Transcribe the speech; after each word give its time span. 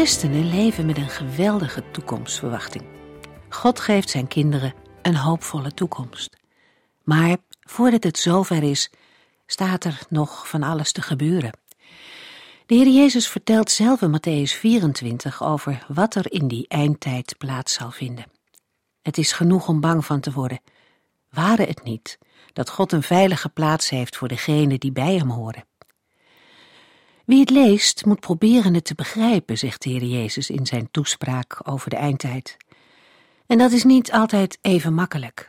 Christenen 0.00 0.48
leven 0.50 0.86
met 0.86 0.96
een 0.96 1.08
geweldige 1.08 1.90
toekomstverwachting. 1.90 2.84
God 3.48 3.80
geeft 3.80 4.10
zijn 4.10 4.28
kinderen 4.28 4.74
een 5.02 5.16
hoopvolle 5.16 5.74
toekomst. 5.74 6.36
Maar 7.02 7.36
voordat 7.60 8.02
het 8.02 8.18
zover 8.18 8.62
is, 8.62 8.90
staat 9.46 9.84
er 9.84 10.00
nog 10.08 10.48
van 10.48 10.62
alles 10.62 10.92
te 10.92 11.02
gebeuren. 11.02 11.52
De 12.66 12.74
Heer 12.74 12.88
Jezus 12.88 13.28
vertelt 13.28 13.70
zelf 13.70 14.02
in 14.02 14.16
Matthäus 14.16 14.58
24 14.58 15.42
over 15.42 15.84
wat 15.88 16.14
er 16.14 16.32
in 16.32 16.48
die 16.48 16.68
eindtijd 16.68 17.34
plaats 17.38 17.72
zal 17.72 17.90
vinden. 17.90 18.30
Het 19.02 19.18
is 19.18 19.32
genoeg 19.32 19.68
om 19.68 19.80
bang 19.80 20.04
van 20.04 20.20
te 20.20 20.32
worden. 20.32 20.60
Ware 21.30 21.64
het 21.64 21.82
niet 21.82 22.18
dat 22.52 22.70
God 22.70 22.92
een 22.92 23.02
veilige 23.02 23.48
plaats 23.48 23.88
heeft 23.88 24.16
voor 24.16 24.28
degenen 24.28 24.80
die 24.80 24.92
bij 24.92 25.16
hem 25.16 25.30
horen? 25.30 25.64
Wie 27.30 27.40
het 27.40 27.50
leest, 27.50 28.04
moet 28.04 28.20
proberen 28.20 28.74
het 28.74 28.84
te 28.84 28.94
begrijpen, 28.94 29.58
zegt 29.58 29.82
de 29.82 29.90
Heer 29.90 30.04
Jezus 30.04 30.50
in 30.50 30.66
zijn 30.66 30.88
toespraak 30.90 31.60
over 31.62 31.90
de 31.90 31.96
eindtijd. 31.96 32.56
En 33.46 33.58
dat 33.58 33.72
is 33.72 33.84
niet 33.84 34.12
altijd 34.12 34.58
even 34.60 34.94
makkelijk. 34.94 35.48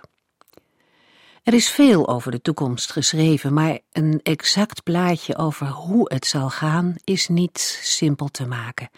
Er 1.44 1.54
is 1.54 1.70
veel 1.70 2.08
over 2.08 2.32
de 2.32 2.42
toekomst 2.42 2.92
geschreven, 2.92 3.54
maar 3.54 3.80
een 3.92 4.20
exact 4.24 4.84
plaatje 4.84 5.38
over 5.38 5.68
hoe 5.68 6.14
het 6.14 6.26
zal 6.26 6.50
gaan 6.50 6.96
is 7.04 7.28
niet 7.28 7.80
simpel 7.84 8.28
te 8.28 8.46
maken. 8.46 8.90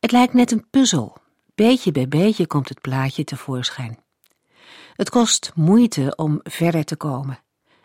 Het 0.00 0.12
lijkt 0.12 0.34
net 0.34 0.50
een 0.52 0.66
puzzel. 0.70 1.16
Beetje 1.54 1.92
bij 1.92 2.08
beetje 2.08 2.46
komt 2.46 2.68
het 2.68 2.80
plaatje 2.80 3.24
tevoorschijn. 3.24 3.98
Het 4.92 5.10
kost 5.10 5.52
moeite 5.54 6.12
om 6.14 6.40
verder 6.42 6.84
te 6.84 6.96
komen. 6.96 7.38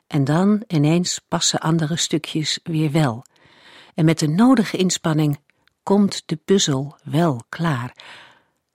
En 0.08 0.24
dan 0.24 0.64
ineens 0.68 1.22
passen 1.28 1.60
andere 1.60 1.98
stukjes 1.98 2.60
weer 2.64 2.92
wel 2.92 3.24
en 3.96 4.06
met 4.06 4.20
de 4.20 4.28
nodige 4.28 4.78
inspanning 4.78 5.40
komt 5.84 6.24
de 6.26 6.36
puzzel 6.36 6.98
wel 7.04 7.42
klaar, 7.50 7.96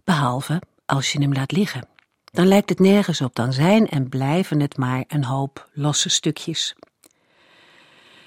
behalve 0.04 0.62
als 0.86 1.12
je 1.12 1.20
hem 1.20 1.32
laat 1.32 1.52
liggen. 1.52 1.88
Dan 2.24 2.46
lijkt 2.46 2.68
het 2.68 2.78
nergens 2.78 3.20
op, 3.20 3.34
dan 3.34 3.52
zijn 3.52 3.88
en 3.88 4.08
blijven 4.08 4.60
het 4.60 4.76
maar 4.76 5.04
een 5.08 5.24
hoop 5.24 5.68
losse 5.72 6.08
stukjes. 6.08 6.74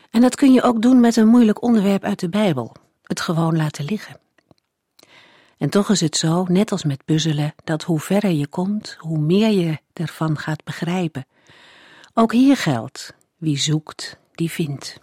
En 0.09 0.21
dat 0.21 0.35
kun 0.35 0.53
je 0.53 0.61
ook 0.61 0.81
doen 0.81 0.99
met 0.99 1.15
een 1.15 1.27
moeilijk 1.27 1.61
onderwerp 1.61 2.03
uit 2.03 2.19
de 2.19 2.29
Bijbel, 2.29 2.75
het 3.03 3.21
gewoon 3.21 3.57
laten 3.57 3.85
liggen. 3.85 4.19
En 5.57 5.69
toch 5.69 5.89
is 5.89 6.01
het 6.01 6.17
zo, 6.17 6.45
net 6.47 6.71
als 6.71 6.83
met 6.83 7.05
puzzelen, 7.05 7.53
dat 7.63 7.83
hoe 7.83 7.99
verder 7.99 8.31
je 8.31 8.47
komt, 8.47 8.95
hoe 8.99 9.19
meer 9.19 9.49
je 9.49 9.77
ervan 9.93 10.37
gaat 10.37 10.63
begrijpen. 10.63 11.25
Ook 12.13 12.31
hier 12.31 12.57
geldt, 12.57 13.13
wie 13.37 13.57
zoekt, 13.57 14.17
die 14.31 14.51
vindt. 14.51 14.99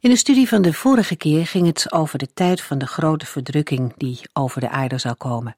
In 0.00 0.10
de 0.10 0.16
studie 0.16 0.48
van 0.48 0.62
de 0.62 0.72
vorige 0.72 1.16
keer 1.16 1.46
ging 1.46 1.66
het 1.66 1.92
over 1.92 2.18
de 2.18 2.28
tijd 2.34 2.60
van 2.60 2.78
de 2.78 2.86
grote 2.86 3.26
verdrukking 3.26 3.92
die 3.96 4.20
over 4.32 4.60
de 4.60 4.68
aarde 4.68 4.98
zal 4.98 5.16
komen. 5.16 5.54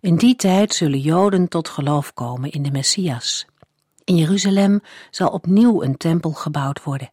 In 0.00 0.16
die 0.16 0.36
tijd 0.36 0.74
zullen 0.74 0.98
Joden 0.98 1.48
tot 1.48 1.68
geloof 1.68 2.14
komen 2.14 2.50
in 2.50 2.62
de 2.62 2.70
Messias. 2.70 3.46
In 4.04 4.16
Jeruzalem 4.16 4.80
zal 5.10 5.28
opnieuw 5.28 5.82
een 5.82 5.96
tempel 5.96 6.32
gebouwd 6.32 6.82
worden. 6.82 7.10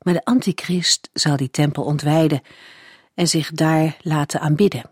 Maar 0.00 0.14
de 0.14 0.24
antichrist 0.24 1.10
zal 1.12 1.36
die 1.36 1.50
tempel 1.50 1.84
ontwijden 1.84 2.42
en 3.14 3.28
zich 3.28 3.50
daar 3.50 3.96
laten 4.00 4.40
aanbidden. 4.40 4.84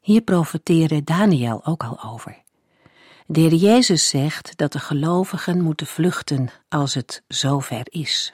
Hier 0.00 0.20
profeteerde 0.20 1.04
Daniel 1.04 1.64
ook 1.64 1.84
al 1.84 2.02
over. 2.04 2.42
De 3.26 3.40
Heer 3.40 3.54
Jezus 3.54 4.08
zegt 4.08 4.56
dat 4.56 4.72
de 4.72 4.78
gelovigen 4.78 5.62
moeten 5.62 5.86
vluchten 5.86 6.48
als 6.68 6.94
het 6.94 7.22
zover 7.28 7.82
is. 7.84 8.32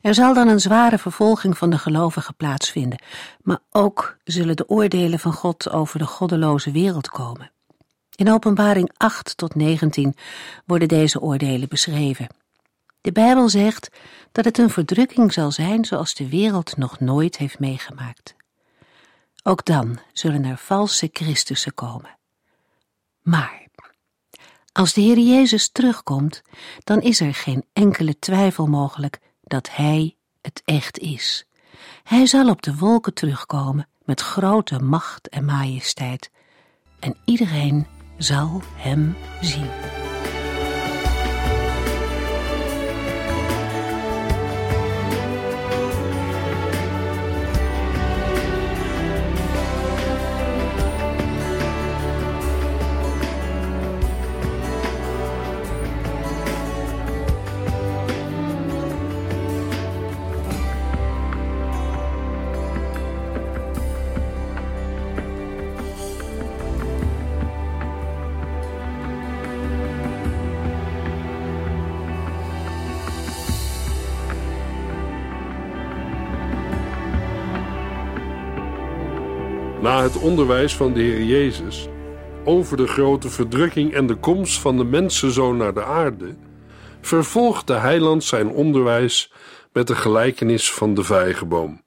Er 0.00 0.14
zal 0.14 0.34
dan 0.34 0.48
een 0.48 0.60
zware 0.60 0.98
vervolging 0.98 1.58
van 1.58 1.70
de 1.70 1.78
gelovigen 1.78 2.34
plaatsvinden, 2.34 3.02
maar 3.42 3.58
ook 3.70 4.16
zullen 4.24 4.56
de 4.56 4.68
oordelen 4.68 5.18
van 5.18 5.32
God 5.32 5.70
over 5.70 5.98
de 5.98 6.06
goddeloze 6.06 6.70
wereld 6.70 7.08
komen. 7.08 7.50
In 8.14 8.32
Openbaring 8.32 8.90
8 8.96 9.36
tot 9.36 9.54
19 9.54 10.16
worden 10.66 10.88
deze 10.88 11.20
oordelen 11.20 11.68
beschreven. 11.68 12.26
De 13.00 13.12
Bijbel 13.12 13.48
zegt 13.48 13.90
dat 14.32 14.44
het 14.44 14.58
een 14.58 14.70
verdrukking 14.70 15.32
zal 15.32 15.52
zijn 15.52 15.84
zoals 15.84 16.14
de 16.14 16.28
wereld 16.28 16.76
nog 16.76 17.00
nooit 17.00 17.36
heeft 17.36 17.58
meegemaakt. 17.58 18.34
Ook 19.42 19.64
dan 19.64 19.98
zullen 20.12 20.44
er 20.44 20.56
valse 20.58 21.08
Christussen 21.12 21.74
komen. 21.74 22.16
Maar 23.22 23.64
als 24.72 24.92
de 24.92 25.00
Heer 25.00 25.18
Jezus 25.18 25.68
terugkomt, 25.68 26.42
dan 26.84 27.00
is 27.00 27.20
er 27.20 27.34
geen 27.34 27.64
enkele 27.72 28.18
twijfel 28.18 28.66
mogelijk 28.66 29.18
dat 29.44 29.70
Hij 29.70 30.16
het 30.40 30.62
echt 30.64 30.98
is. 30.98 31.46
Hij 32.02 32.26
zal 32.26 32.48
op 32.48 32.62
de 32.62 32.76
wolken 32.76 33.14
terugkomen 33.14 33.88
met 34.04 34.20
grote 34.20 34.78
macht 34.78 35.28
en 35.28 35.44
majesteit, 35.44 36.30
en 37.00 37.16
iedereen 37.24 37.86
zal 38.18 38.62
Hem 38.76 39.16
zien. 39.40 40.03
Het 80.04 80.18
onderwijs 80.18 80.76
van 80.76 80.92
de 80.92 81.00
Heer 81.00 81.22
Jezus 81.22 81.88
over 82.44 82.76
de 82.76 82.86
grote 82.86 83.28
verdrukking 83.28 83.94
en 83.94 84.06
de 84.06 84.14
komst 84.14 84.60
van 84.60 84.76
de 84.76 84.84
mensenzoon 84.84 85.56
naar 85.56 85.74
de 85.74 85.84
aarde, 85.84 86.36
vervolgt 87.00 87.66
de 87.66 87.72
heiland 87.72 88.24
zijn 88.24 88.48
onderwijs 88.48 89.32
met 89.72 89.86
de 89.86 89.94
gelijkenis 89.94 90.72
van 90.72 90.94
de 90.94 91.04
vijgenboom. 91.04 91.82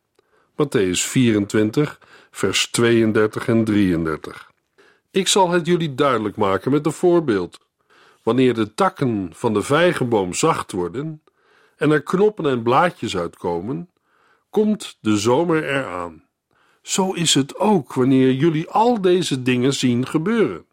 Matthäus 0.51 0.99
24, 0.99 1.99
vers 2.31 2.71
32 2.71 3.47
en 3.47 3.63
33. 3.63 4.51
Ik 5.11 5.27
zal 5.27 5.49
het 5.49 5.65
jullie 5.65 5.95
duidelijk 5.95 6.35
maken 6.35 6.71
met 6.71 6.85
een 6.85 6.91
voorbeeld. 6.91 7.59
Wanneer 8.23 8.53
de 8.53 8.73
takken 8.73 9.29
van 9.33 9.53
de 9.53 9.61
vijgenboom 9.61 10.33
zacht 10.33 10.71
worden 10.71 11.23
en 11.75 11.91
er 11.91 12.03
knoppen 12.03 12.45
en 12.45 12.63
blaadjes 12.63 13.17
uitkomen, 13.17 13.89
komt 14.49 14.97
de 15.01 15.17
zomer 15.17 15.63
eraan. 15.63 16.26
Zo 16.87 17.11
is 17.11 17.33
het 17.33 17.59
ook 17.59 17.93
wanneer 17.93 18.31
jullie 18.31 18.69
al 18.69 19.01
deze 19.01 19.41
dingen 19.41 19.73
zien 19.73 20.07
gebeuren. 20.07 20.65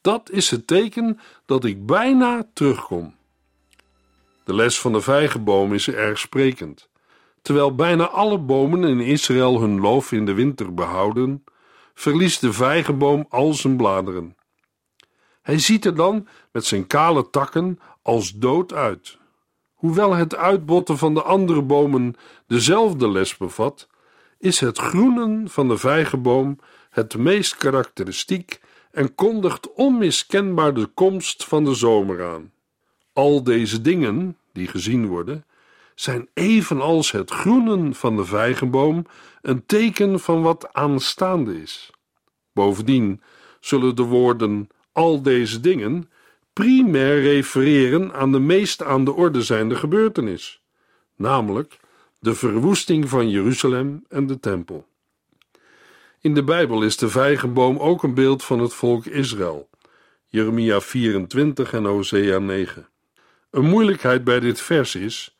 Dat 0.00 0.30
is 0.30 0.50
het 0.50 0.66
teken 0.66 1.20
dat 1.46 1.64
ik 1.64 1.86
bijna 1.86 2.48
terugkom. 2.52 3.14
De 4.44 4.54
les 4.54 4.80
van 4.80 4.92
de 4.92 5.00
vijgenboom 5.00 5.74
is 5.74 5.88
erg 5.88 6.18
sprekend. 6.18 6.88
Terwijl 7.42 7.74
bijna 7.74 8.08
alle 8.08 8.38
bomen 8.38 8.84
in 8.84 9.00
Israël 9.00 9.60
hun 9.60 9.80
loof 9.80 10.12
in 10.12 10.26
de 10.26 10.32
winter 10.32 10.74
behouden, 10.74 11.44
verliest 11.94 12.40
de 12.40 12.52
vijgenboom 12.52 13.26
al 13.28 13.52
zijn 13.54 13.76
bladeren. 13.76 14.36
Hij 15.42 15.58
ziet 15.58 15.84
er 15.84 15.94
dan 15.94 16.28
met 16.52 16.64
zijn 16.64 16.86
kale 16.86 17.30
takken 17.30 17.78
als 18.02 18.32
dood 18.32 18.72
uit. 18.72 19.18
Hoewel 19.74 20.14
het 20.14 20.36
uitbotten 20.36 20.98
van 20.98 21.14
de 21.14 21.22
andere 21.22 21.62
bomen 21.62 22.14
dezelfde 22.46 23.10
les 23.10 23.36
bevat, 23.36 23.88
is 24.40 24.60
het 24.60 24.78
groenen 24.78 25.48
van 25.48 25.68
de 25.68 25.78
vijgenboom 25.78 26.58
het 26.90 27.16
meest 27.16 27.56
karakteristiek 27.56 28.60
en 28.90 29.14
kondigt 29.14 29.72
onmiskenbaar 29.72 30.74
de 30.74 30.86
komst 30.86 31.44
van 31.44 31.64
de 31.64 31.74
zomer 31.74 32.24
aan. 32.24 32.52
Al 33.12 33.42
deze 33.42 33.80
dingen, 33.80 34.36
die 34.52 34.66
gezien 34.66 35.06
worden, 35.06 35.44
zijn 35.94 36.28
evenals 36.34 37.10
het 37.10 37.30
groenen 37.30 37.94
van 37.94 38.16
de 38.16 38.24
vijgenboom 38.24 39.06
een 39.42 39.66
teken 39.66 40.20
van 40.20 40.42
wat 40.42 40.72
aanstaande 40.72 41.62
is. 41.62 41.90
Bovendien 42.52 43.22
zullen 43.60 43.96
de 43.96 44.02
woorden 44.02 44.68
al 44.92 45.22
deze 45.22 45.60
dingen 45.60 46.10
primair 46.52 47.20
refereren 47.20 48.12
aan 48.12 48.32
de 48.32 48.40
meest 48.40 48.82
aan 48.82 49.04
de 49.04 49.12
orde 49.12 49.42
zijnde 49.42 49.76
gebeurtenis, 49.76 50.62
namelijk 51.16 51.80
de 52.20 52.34
verwoesting 52.34 53.08
van 53.08 53.30
Jeruzalem 53.30 54.04
en 54.08 54.26
de 54.26 54.40
tempel. 54.40 54.86
In 56.20 56.34
de 56.34 56.44
Bijbel 56.44 56.82
is 56.82 56.96
de 56.96 57.08
vijgenboom 57.08 57.78
ook 57.78 58.02
een 58.02 58.14
beeld 58.14 58.44
van 58.44 58.58
het 58.60 58.74
volk 58.74 59.06
Israël. 59.06 59.68
Jeremia 60.26 60.80
24 60.80 61.72
en 61.72 61.84
Hosea 61.84 62.38
9. 62.38 62.88
Een 63.50 63.64
moeilijkheid 63.64 64.24
bij 64.24 64.40
dit 64.40 64.60
vers 64.60 64.94
is 64.94 65.36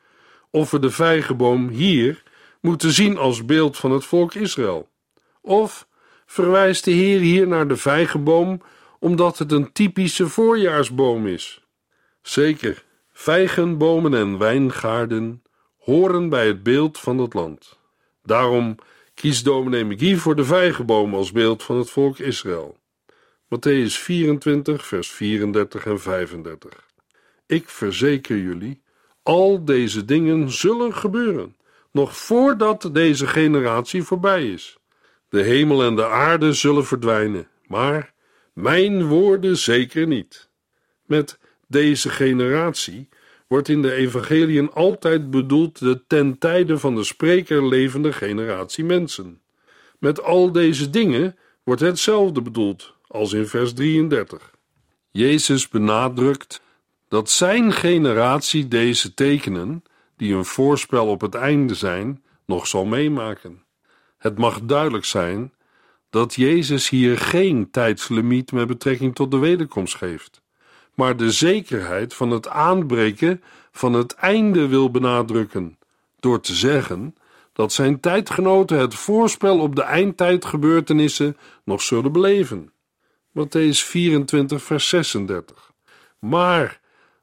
of 0.50 0.70
we 0.70 0.78
de 0.78 0.90
vijgenboom 0.90 1.68
hier 1.68 2.22
moeten 2.60 2.92
zien 2.92 3.16
als 3.18 3.44
beeld 3.44 3.76
van 3.76 3.90
het 3.90 4.04
volk 4.04 4.34
Israël. 4.34 4.88
Of 5.40 5.88
verwijst 6.26 6.84
de 6.84 6.90
Heer 6.90 7.20
hier 7.20 7.46
naar 7.46 7.68
de 7.68 7.76
vijgenboom 7.76 8.62
omdat 8.98 9.38
het 9.38 9.52
een 9.52 9.72
typische 9.72 10.28
voorjaarsboom 10.28 11.26
is? 11.26 11.64
Zeker, 12.22 12.84
vijgenbomen 13.12 14.14
en 14.14 14.38
wijngaarden 14.38 15.42
horen 15.90 16.28
bij 16.28 16.46
het 16.46 16.62
beeld 16.62 16.98
van 16.98 17.18
het 17.18 17.34
land. 17.34 17.78
Daarom 18.22 18.76
kiest 19.14 19.44
dominee 19.44 19.84
McGee 19.84 20.16
voor 20.16 20.36
de 20.36 20.44
vijgenboom 20.44 21.14
als 21.14 21.32
beeld 21.32 21.62
van 21.62 21.76
het 21.76 21.90
volk 21.90 22.18
Israël. 22.18 22.78
Matthäus 23.44 23.94
24, 23.98 24.86
vers 24.86 25.10
34 25.10 25.86
en 25.86 26.00
35. 26.00 26.86
Ik 27.46 27.68
verzeker 27.68 28.36
jullie, 28.38 28.82
al 29.22 29.64
deze 29.64 30.04
dingen 30.04 30.50
zullen 30.50 30.94
gebeuren, 30.94 31.56
nog 31.92 32.16
voordat 32.16 32.90
deze 32.92 33.26
generatie 33.26 34.02
voorbij 34.02 34.52
is. 34.52 34.78
De 35.28 35.42
hemel 35.42 35.82
en 35.82 35.96
de 35.96 36.06
aarde 36.06 36.52
zullen 36.52 36.86
verdwijnen, 36.86 37.48
maar 37.66 38.12
mijn 38.52 39.06
woorden 39.06 39.56
zeker 39.56 40.06
niet. 40.06 40.50
Met 41.06 41.38
deze 41.66 42.08
generatie 42.08 43.08
wordt 43.50 43.68
in 43.68 43.82
de 43.82 43.92
evangeliën 43.92 44.72
altijd 44.72 45.30
bedoeld 45.30 45.78
de 45.78 46.02
ten 46.06 46.38
tijde 46.38 46.78
van 46.78 46.94
de 46.94 47.04
spreker 47.04 47.68
levende 47.68 48.12
generatie 48.12 48.84
mensen. 48.84 49.40
Met 49.98 50.22
al 50.22 50.52
deze 50.52 50.90
dingen 50.90 51.36
wordt 51.62 51.80
hetzelfde 51.80 52.42
bedoeld 52.42 52.94
als 53.06 53.32
in 53.32 53.46
vers 53.46 53.72
33. 53.72 54.54
Jezus 55.10 55.68
benadrukt 55.68 56.62
dat 57.08 57.30
zijn 57.30 57.72
generatie 57.72 58.68
deze 58.68 59.14
tekenen, 59.14 59.82
die 60.16 60.34
een 60.34 60.44
voorspel 60.44 61.06
op 61.06 61.20
het 61.20 61.34
einde 61.34 61.74
zijn, 61.74 62.22
nog 62.46 62.66
zal 62.66 62.84
meemaken. 62.84 63.64
Het 64.18 64.38
mag 64.38 64.60
duidelijk 64.60 65.04
zijn 65.04 65.52
dat 66.10 66.34
Jezus 66.34 66.88
hier 66.88 67.18
geen 67.18 67.70
tijdslimiet 67.70 68.52
met 68.52 68.66
betrekking 68.66 69.14
tot 69.14 69.30
de 69.30 69.38
wederkomst 69.38 69.94
geeft, 69.94 70.42
maar 71.00 71.16
de 71.16 71.30
zekerheid 71.30 72.14
van 72.14 72.30
het 72.30 72.48
aanbreken 72.48 73.42
van 73.72 73.92
het 73.92 74.14
einde 74.14 74.68
wil 74.68 74.90
benadrukken, 74.90 75.78
door 76.18 76.40
te 76.40 76.54
zeggen 76.54 77.14
dat 77.52 77.72
zijn 77.72 78.00
tijdgenoten 78.00 78.78
het 78.78 78.94
voorspel 78.94 79.58
op 79.58 79.76
de 79.76 79.82
eindtijdgebeurtenissen 79.82 81.36
nog 81.64 81.82
zullen 81.82 82.12
beleven. 82.12 82.72
Matthäus 83.28 83.84
24, 83.84 84.62
vers 84.62 84.88
36. 84.88 85.72
Maar 86.18 86.80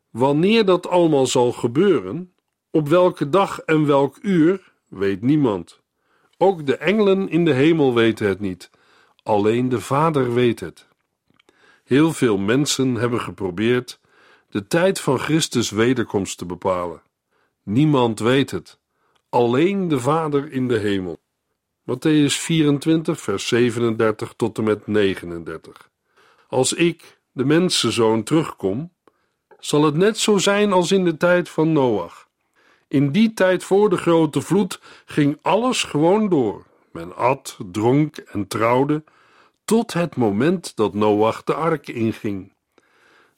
wanneer 0.10 0.66
dat 0.66 0.88
allemaal 0.88 1.28
zal 1.28 1.52
gebeuren, 1.52 2.34
op 2.72 2.88
welke 2.88 3.30
dag 3.30 3.60
en 3.60 3.86
welk 3.86 4.18
uur, 4.22 4.74
weet 4.88 5.22
niemand. 5.22 5.80
Ook 6.38 6.66
de 6.66 6.78
engelen 6.78 7.30
in 7.30 7.46
de 7.46 7.54
hemel 7.54 7.94
weten 7.94 8.28
het 8.28 8.40
niet, 8.40 8.70
alleen 9.24 9.70
de 9.70 9.82
Vader 9.82 10.34
weet 10.34 10.60
het. 10.60 10.87
Heel 11.88 12.14
veel 12.14 12.38
mensen 12.38 12.96
hebben 12.96 13.22
geprobeerd 13.22 14.00
de 14.50 14.68
tijd 14.68 15.00
van 15.00 15.20
Christus 15.20 15.70
wederkomst 15.70 16.38
te 16.38 16.46
bepalen. 16.46 17.02
Niemand 17.64 18.20
weet 18.20 18.52
het, 18.52 18.80
alleen 19.30 19.88
de 19.88 20.00
Vader 20.00 20.52
in 20.52 20.68
de 20.68 20.78
hemel. 20.78 21.20
Matthäus 21.82 22.34
24, 22.34 23.22
vers 23.22 23.48
37 23.48 24.34
tot 24.38 24.58
en 24.58 24.64
met 24.64 24.88
39. 24.88 25.90
Als 26.48 26.74
ik, 26.74 27.20
de 27.32 27.46
mensenzoon, 27.46 28.24
terugkom, 28.24 28.94
zal 29.60 29.84
het 29.84 29.96
net 29.96 30.18
zo 30.18 30.38
zijn 30.38 30.72
als 30.72 30.92
in 30.92 31.04
de 31.04 31.18
tijd 31.18 31.50
van 31.50 31.72
Noach. 31.72 32.28
In 32.88 33.12
die 33.12 33.34
tijd 33.34 33.64
voor 33.64 33.90
de 33.90 33.98
grote 33.98 34.42
vloed 34.42 34.80
ging 35.06 35.38
alles 35.42 35.84
gewoon 35.84 36.30
door. 36.30 36.66
Men 36.92 37.16
at, 37.16 37.58
dronk 37.72 38.18
en 38.18 38.48
trouwde, 38.48 39.04
tot 39.68 39.94
het 39.94 40.16
moment 40.16 40.76
dat 40.76 40.94
Noach 40.94 41.44
de 41.44 41.54
ark 41.54 41.88
inging. 41.88 42.54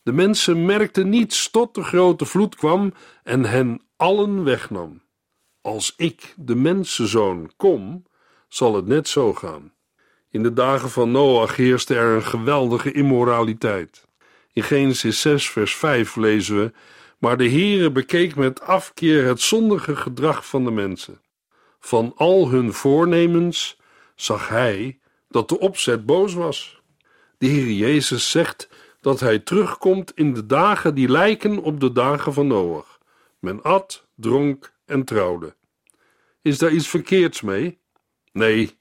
De 0.03 0.11
mensen 0.11 0.65
merkten 0.65 1.09
niets 1.09 1.49
tot 1.51 1.75
de 1.75 1.83
grote 1.83 2.25
vloed 2.25 2.55
kwam 2.55 2.93
en 3.23 3.45
hen 3.45 3.81
allen 3.95 4.43
wegnam. 4.43 5.01
Als 5.61 5.93
ik, 5.97 6.33
de 6.37 6.55
mensenzoon, 6.55 7.51
kom, 7.57 8.03
zal 8.47 8.75
het 8.75 8.85
net 8.85 9.07
zo 9.07 9.33
gaan. 9.33 9.73
In 10.29 10.43
de 10.43 10.53
dagen 10.53 10.89
van 10.89 11.11
Noach 11.11 11.55
heerste 11.55 11.95
er 11.95 12.15
een 12.15 12.23
geweldige 12.23 12.91
immoraliteit. 12.91 14.07
In 14.53 14.63
Genesis 14.63 15.21
6, 15.21 15.49
vers 15.49 15.75
5 15.75 16.15
lezen 16.15 16.57
we: 16.59 16.71
Maar 17.17 17.37
de 17.37 17.49
Heere 17.49 17.91
bekeek 17.91 18.35
met 18.35 18.61
afkeer 18.61 19.25
het 19.25 19.41
zondige 19.41 19.95
gedrag 19.95 20.47
van 20.47 20.63
de 20.63 20.71
mensen. 20.71 21.21
Van 21.79 22.13
al 22.15 22.49
hun 22.49 22.73
voornemens 22.73 23.79
zag 24.15 24.47
hij 24.47 24.98
dat 25.29 25.49
de 25.49 25.59
opzet 25.59 26.05
boos 26.05 26.33
was. 26.33 26.81
De 27.37 27.47
Heer 27.47 27.71
Jezus 27.71 28.31
zegt 28.31 28.69
dat 29.01 29.19
hij 29.19 29.39
terugkomt 29.39 30.11
in 30.15 30.33
de 30.33 30.45
dagen 30.45 30.95
die 30.95 31.09
lijken 31.09 31.57
op 31.57 31.79
de 31.79 31.91
dagen 31.91 32.33
van 32.33 32.47
Noach. 32.47 32.99
Men 33.39 33.61
at, 33.61 34.07
dronk 34.15 34.73
en 34.85 35.03
trouwde. 35.03 35.55
Is 36.41 36.57
daar 36.57 36.71
iets 36.71 36.87
verkeerds 36.87 37.41
mee? 37.41 37.79
Nee, 38.31 38.77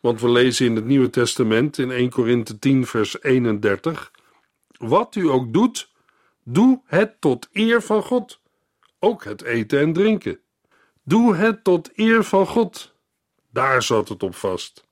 want 0.00 0.20
we 0.20 0.30
lezen 0.30 0.66
in 0.66 0.76
het 0.76 0.84
Nieuwe 0.84 1.10
Testament 1.10 1.78
in 1.78 1.90
1 1.90 2.10
Korinthe 2.10 2.58
10, 2.58 2.86
vers 2.86 3.22
31: 3.22 4.10
Wat 4.76 5.14
u 5.14 5.28
ook 5.28 5.52
doet, 5.52 5.92
doe 6.42 6.82
het 6.84 7.20
tot 7.20 7.48
eer 7.52 7.82
van 7.82 8.02
God. 8.02 8.40
Ook 8.98 9.24
het 9.24 9.42
eten 9.42 9.80
en 9.80 9.92
drinken. 9.92 10.40
Doe 11.02 11.34
het 11.34 11.64
tot 11.64 11.90
eer 11.94 12.24
van 12.24 12.46
God. 12.46 12.94
Daar 13.50 13.82
zat 13.82 14.08
het 14.08 14.22
op 14.22 14.34
vast. 14.34 14.86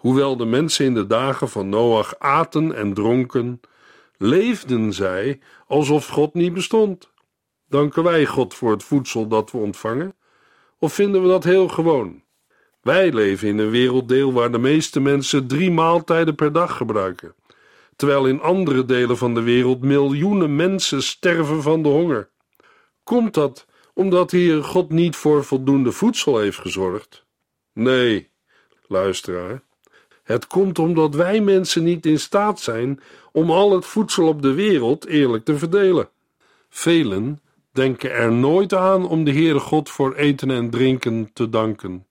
Hoewel 0.00 0.36
de 0.36 0.44
mensen 0.44 0.84
in 0.84 0.94
de 0.94 1.06
dagen 1.06 1.48
van 1.48 1.68
Noach 1.68 2.18
aten 2.18 2.74
en 2.74 2.94
dronken, 2.94 3.60
leefden 4.16 4.92
zij 4.92 5.40
alsof 5.66 6.06
God 6.06 6.34
niet 6.34 6.52
bestond. 6.52 7.10
Danken 7.68 8.02
wij 8.02 8.26
God 8.26 8.54
voor 8.54 8.70
het 8.70 8.82
voedsel 8.82 9.28
dat 9.28 9.50
we 9.50 9.58
ontvangen? 9.58 10.14
Of 10.78 10.92
vinden 10.92 11.22
we 11.22 11.28
dat 11.28 11.44
heel 11.44 11.68
gewoon? 11.68 12.22
Wij 12.82 13.12
leven 13.12 13.48
in 13.48 13.58
een 13.58 13.70
werelddeel 13.70 14.32
waar 14.32 14.52
de 14.52 14.58
meeste 14.58 15.00
mensen 15.00 15.46
drie 15.46 15.70
maaltijden 15.70 16.34
per 16.34 16.52
dag 16.52 16.76
gebruiken, 16.76 17.34
terwijl 17.96 18.26
in 18.26 18.40
andere 18.40 18.84
delen 18.84 19.16
van 19.16 19.34
de 19.34 19.42
wereld 19.42 19.80
miljoenen 19.80 20.56
mensen 20.56 21.02
sterven 21.02 21.62
van 21.62 21.82
de 21.82 21.88
honger. 21.88 22.30
Komt 23.02 23.34
dat 23.34 23.66
omdat 23.94 24.30
hier 24.30 24.64
God 24.64 24.90
niet 24.90 25.16
voor 25.16 25.44
voldoende 25.44 25.92
voedsel 25.92 26.38
heeft 26.38 26.58
gezorgd? 26.58 27.26
Nee, 27.72 28.30
luisteraar. 28.86 29.68
Het 30.30 30.46
komt 30.46 30.78
omdat 30.78 31.14
wij 31.14 31.40
mensen 31.40 31.84
niet 31.84 32.06
in 32.06 32.18
staat 32.18 32.60
zijn 32.60 33.00
om 33.32 33.50
al 33.50 33.72
het 33.72 33.86
voedsel 33.86 34.26
op 34.26 34.42
de 34.42 34.52
wereld 34.52 35.06
eerlijk 35.06 35.44
te 35.44 35.58
verdelen. 35.58 36.08
Velen 36.68 37.40
denken 37.72 38.12
er 38.12 38.32
nooit 38.32 38.74
aan 38.74 39.08
om 39.08 39.24
de 39.24 39.32
Heere 39.32 39.58
God 39.58 39.88
voor 39.88 40.14
eten 40.14 40.50
en 40.50 40.70
drinken 40.70 41.30
te 41.32 41.48
danken. 41.48 42.06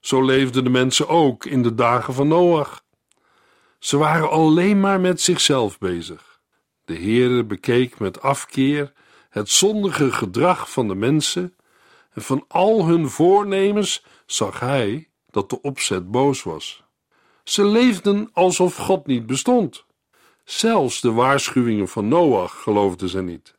Zo 0.00 0.24
leefden 0.24 0.64
de 0.64 0.70
mensen 0.70 1.08
ook 1.08 1.44
in 1.44 1.62
de 1.62 1.74
dagen 1.74 2.14
van 2.14 2.28
Noach. 2.28 2.84
Ze 3.78 3.96
waren 3.96 4.30
alleen 4.30 4.80
maar 4.80 5.00
met 5.00 5.20
zichzelf 5.20 5.78
bezig. 5.78 6.40
De 6.84 6.94
Heere 6.94 7.44
bekeek 7.44 7.98
met 7.98 8.22
afkeer 8.22 8.92
het 9.30 9.48
zondige 9.50 10.12
gedrag 10.12 10.70
van 10.70 10.88
de 10.88 10.94
mensen 10.94 11.54
en 12.12 12.22
van 12.22 12.44
al 12.48 12.86
hun 12.86 13.08
voornemens 13.08 14.04
zag 14.26 14.60
hij 14.60 15.08
dat 15.30 15.50
de 15.50 15.60
opzet 15.60 16.10
boos 16.10 16.42
was. 16.42 16.83
Ze 17.44 17.64
leefden 17.64 18.30
alsof 18.32 18.76
God 18.76 19.06
niet 19.06 19.26
bestond. 19.26 19.84
Zelfs 20.44 21.00
de 21.00 21.12
waarschuwingen 21.12 21.88
van 21.88 22.08
Noach 22.08 22.62
geloofden 22.62 23.08
ze 23.08 23.22
niet. 23.22 23.54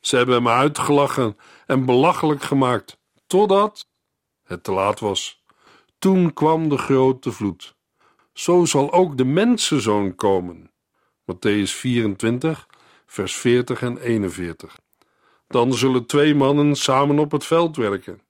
Ze 0.00 0.16
hebben 0.16 0.34
hem 0.34 0.48
uitgelachen 0.48 1.36
en 1.66 1.84
belachelijk 1.84 2.42
gemaakt, 2.42 2.98
totdat 3.26 3.88
het 4.44 4.64
te 4.64 4.72
laat 4.72 5.00
was. 5.00 5.44
Toen 5.98 6.32
kwam 6.32 6.68
de 6.68 6.78
grote 6.78 7.32
vloed. 7.32 7.74
Zo 8.32 8.64
zal 8.64 8.92
ook 8.92 9.16
de 9.16 9.24
mensenzoon 9.24 10.14
komen. 10.14 10.70
Matthäus 11.32 11.70
24, 11.70 12.66
vers 13.06 13.36
40 13.36 13.82
en 13.82 13.98
41. 13.98 14.78
Dan 15.46 15.74
zullen 15.74 16.06
twee 16.06 16.34
mannen 16.34 16.76
samen 16.76 17.18
op 17.18 17.30
het 17.32 17.46
veld 17.46 17.76
werken. 17.76 18.20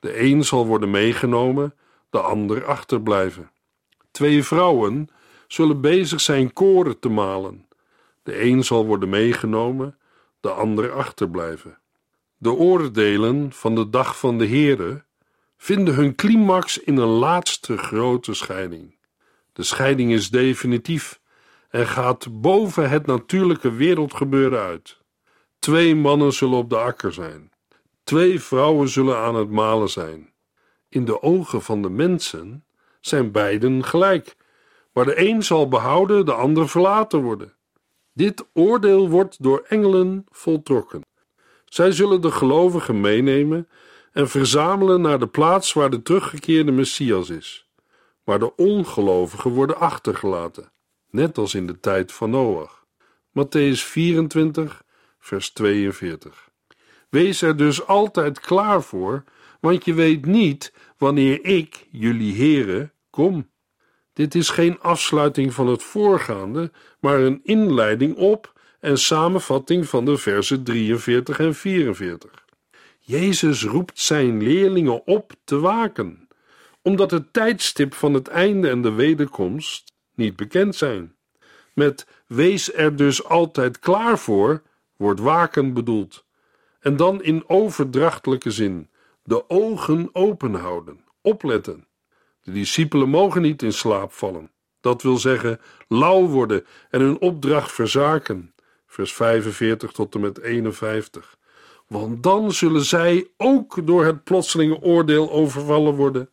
De 0.00 0.20
een 0.20 0.44
zal 0.44 0.66
worden 0.66 0.90
meegenomen, 0.90 1.74
de 2.10 2.20
ander 2.20 2.64
achterblijven. 2.64 3.50
Twee 4.18 4.44
vrouwen 4.44 5.08
zullen 5.46 5.80
bezig 5.80 6.20
zijn 6.20 6.52
koren 6.52 6.98
te 6.98 7.08
malen. 7.08 7.68
De 8.22 8.42
een 8.42 8.64
zal 8.64 8.86
worden 8.86 9.08
meegenomen, 9.08 9.98
de 10.40 10.50
ander 10.50 10.92
achterblijven. 10.92 11.78
De 12.36 12.50
oordelen 12.50 13.52
van 13.52 13.74
de 13.74 13.90
dag 13.90 14.18
van 14.18 14.38
de 14.38 14.46
Heere 14.46 15.04
vinden 15.56 15.94
hun 15.94 16.14
climax 16.14 16.78
in 16.78 16.96
een 16.96 17.08
laatste 17.08 17.76
grote 17.76 18.34
scheiding. 18.34 18.98
De 19.52 19.62
scheiding 19.62 20.12
is 20.12 20.30
definitief 20.30 21.20
en 21.70 21.86
gaat 21.86 22.40
boven 22.40 22.90
het 22.90 23.06
natuurlijke 23.06 23.72
wereldgebeuren 23.72 24.60
uit. 24.60 24.98
Twee 25.58 25.94
mannen 25.94 26.32
zullen 26.32 26.58
op 26.58 26.70
de 26.70 26.78
akker 26.78 27.12
zijn. 27.12 27.52
Twee 28.04 28.40
vrouwen 28.40 28.88
zullen 28.88 29.18
aan 29.18 29.34
het 29.34 29.50
malen 29.50 29.90
zijn. 29.90 30.32
In 30.88 31.04
de 31.04 31.22
ogen 31.22 31.62
van 31.62 31.82
de 31.82 31.90
mensen 31.90 32.62
zijn 33.08 33.32
beiden 33.32 33.84
gelijk, 33.84 34.36
maar 34.92 35.04
de 35.04 35.28
een 35.28 35.42
zal 35.42 35.68
behouden, 35.68 36.24
de 36.24 36.32
ander 36.32 36.68
verlaten 36.68 37.22
worden. 37.22 37.54
Dit 38.12 38.46
oordeel 38.52 39.08
wordt 39.08 39.42
door 39.42 39.64
engelen 39.68 40.24
voltrokken. 40.28 41.02
Zij 41.64 41.92
zullen 41.92 42.20
de 42.20 42.30
gelovigen 42.30 43.00
meenemen 43.00 43.68
en 44.12 44.28
verzamelen 44.28 45.00
naar 45.00 45.18
de 45.18 45.26
plaats 45.26 45.72
waar 45.72 45.90
de 45.90 46.02
teruggekeerde 46.02 46.72
Messias 46.72 47.30
is. 47.30 47.68
Maar 48.24 48.38
de 48.38 48.56
ongelovigen 48.56 49.50
worden 49.50 49.78
achtergelaten, 49.78 50.72
net 51.10 51.38
als 51.38 51.54
in 51.54 51.66
de 51.66 51.80
tijd 51.80 52.12
van 52.12 52.30
Noach. 52.30 52.84
Matthäus 53.28 53.84
24, 53.84 54.82
vers 55.18 55.50
42. 55.50 56.48
Wees 57.08 57.42
er 57.42 57.56
dus 57.56 57.86
altijd 57.86 58.40
klaar 58.40 58.82
voor, 58.82 59.24
want 59.60 59.84
je 59.84 59.94
weet 59.94 60.26
niet 60.26 60.72
wanneer 60.98 61.44
ik, 61.44 61.86
jullie 61.90 62.34
heren, 62.34 62.92
kom. 63.18 63.50
Dit 64.12 64.34
is 64.34 64.50
geen 64.50 64.80
afsluiting 64.80 65.54
van 65.54 65.66
het 65.66 65.82
voorgaande, 65.82 66.70
maar 67.00 67.20
een 67.20 67.40
inleiding 67.42 68.16
op 68.16 68.52
en 68.80 68.98
samenvatting 68.98 69.88
van 69.88 70.04
de 70.04 70.16
versen 70.16 70.62
43 70.64 71.38
en 71.38 71.54
44. 71.54 72.44
Jezus 72.98 73.64
roept 73.64 74.00
zijn 74.00 74.42
leerlingen 74.42 75.06
op 75.06 75.32
te 75.44 75.58
waken, 75.58 76.28
omdat 76.82 77.10
het 77.10 77.32
tijdstip 77.32 77.94
van 77.94 78.14
het 78.14 78.28
einde 78.28 78.68
en 78.68 78.82
de 78.82 78.92
wederkomst 78.92 79.92
niet 80.14 80.36
bekend 80.36 80.76
zijn. 80.76 81.14
Met 81.74 82.06
wees 82.26 82.74
er 82.74 82.96
dus 82.96 83.24
altijd 83.24 83.78
klaar 83.78 84.18
voor, 84.18 84.62
wordt 84.96 85.20
waken 85.20 85.72
bedoeld. 85.72 86.24
En 86.80 86.96
dan 86.96 87.22
in 87.22 87.48
overdrachtelijke 87.48 88.50
zin, 88.50 88.90
de 89.22 89.50
ogen 89.50 90.08
open 90.12 90.54
houden, 90.54 91.00
opletten. 91.20 91.87
De 92.48 92.54
discipelen 92.54 93.08
mogen 93.08 93.42
niet 93.42 93.62
in 93.62 93.72
slaap 93.72 94.12
vallen. 94.12 94.50
Dat 94.80 95.02
wil 95.02 95.16
zeggen, 95.16 95.60
lauw 95.88 96.26
worden 96.26 96.66
en 96.90 97.00
hun 97.00 97.20
opdracht 97.20 97.72
verzaken. 97.72 98.54
Vers 98.86 99.12
45 99.12 99.92
tot 99.92 100.14
en 100.14 100.20
met 100.20 100.40
51. 100.40 101.36
Want 101.86 102.22
dan 102.22 102.52
zullen 102.52 102.84
zij 102.84 103.28
ook 103.36 103.86
door 103.86 104.04
het 104.04 104.24
plotselinge 104.24 104.80
oordeel 104.80 105.30
overvallen 105.30 105.94
worden. 105.94 106.30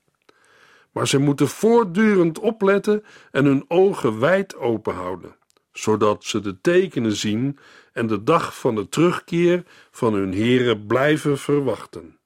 Maar 0.91 1.07
ze 1.07 1.17
moeten 1.17 1.47
voortdurend 1.47 2.39
opletten 2.39 3.03
en 3.31 3.45
hun 3.45 3.65
ogen 3.67 4.19
wijd 4.19 4.55
open 4.55 4.93
houden, 4.93 5.35
zodat 5.71 6.23
ze 6.23 6.39
de 6.39 6.61
tekenen 6.61 7.15
zien 7.15 7.57
en 7.93 8.07
de 8.07 8.23
dag 8.23 8.59
van 8.59 8.75
de 8.75 8.89
terugkeer 8.89 9.63
van 9.91 10.13
hun 10.13 10.33
Here 10.33 10.77
blijven 10.77 11.37
verwachten. 11.37 12.19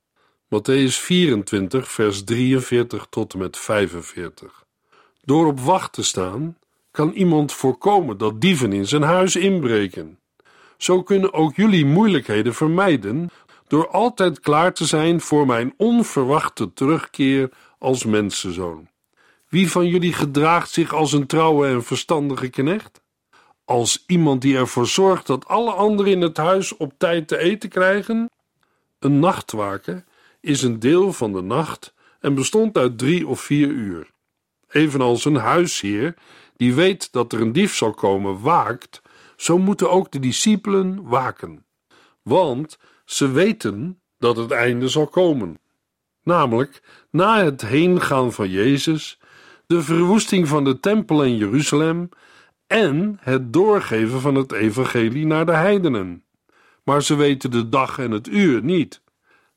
Matthäus 0.50 0.98
24, 0.98 1.92
vers 1.92 2.24
43 2.24 3.08
tot 3.10 3.34
en 3.34 3.40
met 3.40 3.58
45. 3.58 4.66
Door 5.24 5.46
op 5.46 5.60
wacht 5.60 5.94
te 5.94 6.04
staan, 6.04 6.58
kan 6.92 7.12
iemand 7.12 7.54
voorkomen 7.54 8.18
dat 8.18 8.42
dieven 8.42 8.74
in 8.74 8.88
zijn 8.88 9.02
huis 9.02 9.36
inbreken. 9.36 10.20
Zo 10.78 11.04
kunnen 11.04 11.34
ook 11.34 11.56
jullie 11.56 11.86
moeilijkheden 11.86 12.54
vermijden 12.54 13.30
door 13.68 13.88
altijd 13.90 14.40
klaar 14.40 14.74
te 14.74 14.86
zijn 14.86 15.22
voor 15.22 15.46
mijn 15.46 15.74
onverwachte 15.78 16.74
terugkeer 16.74 17.50
als 17.80 18.04
mensenzoon. 18.06 18.88
Wie 19.48 19.72
van 19.72 19.88
jullie 19.88 20.14
gedraagt 20.14 20.72
zich 20.72 20.94
als 20.94 21.14
een 21.14 21.28
trouwe 21.28 21.68
en 21.68 21.84
verstandige 21.84 22.50
knecht? 22.50 23.02
Als 23.66 24.04
iemand 24.08 24.42
die 24.42 24.58
ervoor 24.58 24.88
zorgt 24.88 25.28
dat 25.28 25.48
alle 25.48 25.72
anderen 25.72 26.12
in 26.12 26.22
het 26.22 26.38
huis 26.38 26.78
op 26.78 26.94
tijd 26.98 27.28
te 27.28 27.38
eten 27.38 27.70
krijgen? 27.70 28.30
Een 29.00 29.20
nachtwaken 29.20 30.06
is 30.40 30.62
een 30.62 30.80
deel 30.80 31.14
van 31.14 31.34
de 31.34 31.42
nacht 31.42 31.94
en 32.20 32.34
bestond 32.34 32.78
uit 32.78 32.98
drie 32.98 33.28
of 33.28 33.42
vier 33.42 33.68
uur. 33.68 34.12
Evenals 34.70 35.26
een 35.26 35.36
huisheer 35.36 36.14
die 36.56 36.74
weet 36.74 37.12
dat 37.12 37.34
er 37.34 37.42
een 37.42 37.52
dief 37.52 37.76
zal 37.76 37.94
komen 37.94 38.42
waakt, 38.42 39.02
zo 39.36 39.58
moeten 39.58 39.92
ook 39.92 40.12
de 40.12 40.20
discipelen 40.20 41.04
waken. 41.04 41.66
Want 42.22 42.78
ze 43.06 43.32
weten 43.32 44.02
dat 44.18 44.38
het 44.38 44.52
einde 44.52 44.88
zal 44.88 45.08
komen. 45.08 45.60
Namelijk 46.24 46.82
na 47.12 47.44
het 47.44 47.62
heengaan 47.62 48.34
van 48.34 48.50
Jezus, 48.50 49.20
de 49.66 49.82
verwoesting 49.82 50.48
van 50.48 50.64
de 50.64 50.80
tempel 50.80 51.24
in 51.24 51.38
Jeruzalem 51.38 52.10
en 52.68 53.18
het 53.22 53.54
doorgeven 53.54 54.22
van 54.22 54.36
het 54.36 54.52
evangelie 54.52 55.26
naar 55.26 55.46
de 55.46 55.56
heidenen. 55.56 56.24
Maar 56.84 57.04
ze 57.04 57.16
weten 57.16 57.52
de 57.52 57.70
dag 57.70 58.00
en 58.00 58.12
het 58.12 58.28
uur 58.28 58.64
niet. 58.64 59.02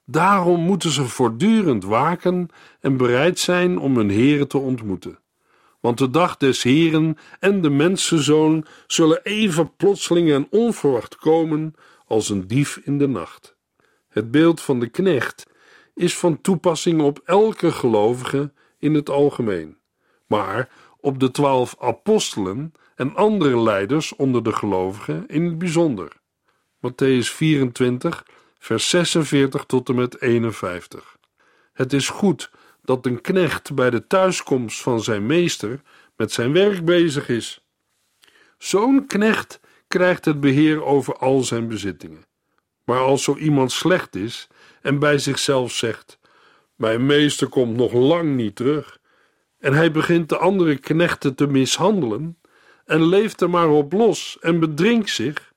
Daarom 0.05 0.61
moeten 0.61 0.91
ze 0.91 1.05
voortdurend 1.05 1.85
waken 1.85 2.49
en 2.81 2.97
bereid 2.97 3.39
zijn 3.39 3.79
om 3.79 3.97
hun 3.97 4.11
Heere 4.11 4.47
te 4.47 4.59
ontmoeten. 4.59 5.19
Want 5.81 5.99
de 5.99 6.11
dag 6.11 6.37
des 6.37 6.63
Heren 6.63 7.19
en 7.41 7.61
de 7.61 7.71
mensenzoon 7.71 8.67
zullen 8.87 9.23
even 9.23 9.77
plotseling 9.77 10.31
en 10.31 10.47
onverwacht 10.51 11.17
komen 11.17 11.75
als 12.07 12.29
een 12.29 12.47
dief 12.47 12.81
in 12.85 12.99
de 12.99 13.09
nacht. 13.09 13.57
Het 14.09 14.31
beeld 14.31 14.61
van 14.61 14.81
de 14.81 14.89
knecht 14.89 15.47
is 15.95 16.19
van 16.19 16.41
toepassing 16.41 17.01
op 17.01 17.21
elke 17.25 17.73
gelovige 17.73 18.53
in 18.79 18.95
het 18.95 19.11
algemeen, 19.11 19.77
maar 20.27 20.69
op 21.01 21.21
de 21.21 21.31
twaalf 21.31 21.77
apostelen 21.79 22.73
en 22.95 23.15
andere 23.15 23.61
leiders 23.61 24.17
onder 24.17 24.43
de 24.43 24.53
gelovigen 24.53 25.27
in 25.27 25.45
het 25.45 25.59
bijzonder. 25.59 26.13
Matthäus 26.77 27.27
24 27.33 28.27
vers 28.63 28.89
46 28.89 29.65
tot 29.65 29.89
en 29.89 29.95
met 29.95 30.21
51. 30.21 31.17
Het 31.73 31.93
is 31.93 32.09
goed 32.09 32.51
dat 32.83 33.07
een 33.07 33.21
knecht 33.21 33.75
bij 33.75 33.91
de 33.91 34.07
thuiskomst 34.07 34.81
van 34.83 35.03
zijn 35.03 35.27
meester 35.27 35.81
met 36.17 36.33
zijn 36.33 36.53
werk 36.53 36.85
bezig 36.85 37.29
is. 37.29 37.65
Zo'n 38.59 39.07
knecht 39.07 39.61
krijgt 39.89 40.25
het 40.25 40.41
beheer 40.41 40.85
over 40.85 41.17
al 41.17 41.41
zijn 41.41 41.69
bezittingen. 41.69 42.25
Maar 42.85 42.99
als 42.99 43.23
zo 43.25 43.37
iemand 43.37 43.73
slecht 43.73 44.17
is 44.17 44.49
en 44.83 44.99
bij 44.99 45.19
zichzelf 45.19 45.73
zegt: 45.73 46.19
Mijn 46.75 47.07
meester 47.07 47.49
komt 47.49 47.77
nog 47.77 47.93
lang 47.93 48.37
niet 48.37 48.57
terug, 48.57 48.99
en 49.59 49.73
hij 49.73 49.91
begint 49.91 50.29
de 50.29 50.39
andere 50.39 50.79
knechten 50.79 51.35
te 51.35 51.47
mishandelen 51.47 52.39
en 52.85 53.05
leeft 53.05 53.41
er 53.41 53.51
maar 53.51 53.69
op 53.69 53.93
los 53.93 54.39
en 54.41 54.61
bedrinkt 54.61 55.11
zich, 55.11 55.52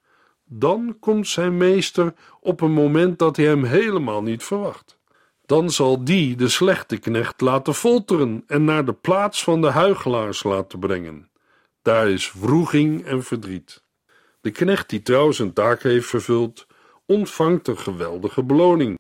dan 0.45 0.97
komt 0.99 1.27
zijn 1.27 1.57
meester 1.57 2.13
op 2.39 2.61
een 2.61 2.71
moment 2.71 3.19
dat 3.19 3.35
hij 3.35 3.45
hem 3.45 3.63
helemaal 3.63 4.21
niet 4.21 4.43
verwacht. 4.43 4.97
Dan 5.45 5.69
zal 5.69 6.03
die 6.03 6.35
de 6.35 6.47
slechte 6.47 6.97
knecht 6.97 7.41
laten 7.41 7.73
folteren 7.73 8.43
en 8.47 8.63
naar 8.63 8.85
de 8.85 8.93
plaats 8.93 9.43
van 9.43 9.61
de 9.61 9.69
huigelaars 9.69 10.43
laten 10.43 10.79
brengen. 10.79 11.29
Daar 11.81 12.09
is 12.09 12.33
wroeging 12.33 13.05
en 13.05 13.23
verdriet. 13.23 13.83
De 14.41 14.51
knecht 14.51 14.89
die 14.89 15.01
trouw 15.01 15.31
zijn 15.31 15.53
taak 15.53 15.81
heeft 15.83 16.07
vervuld, 16.07 16.67
ontvangt 17.05 17.67
een 17.67 17.77
geweldige 17.77 18.43
beloning. 18.43 18.99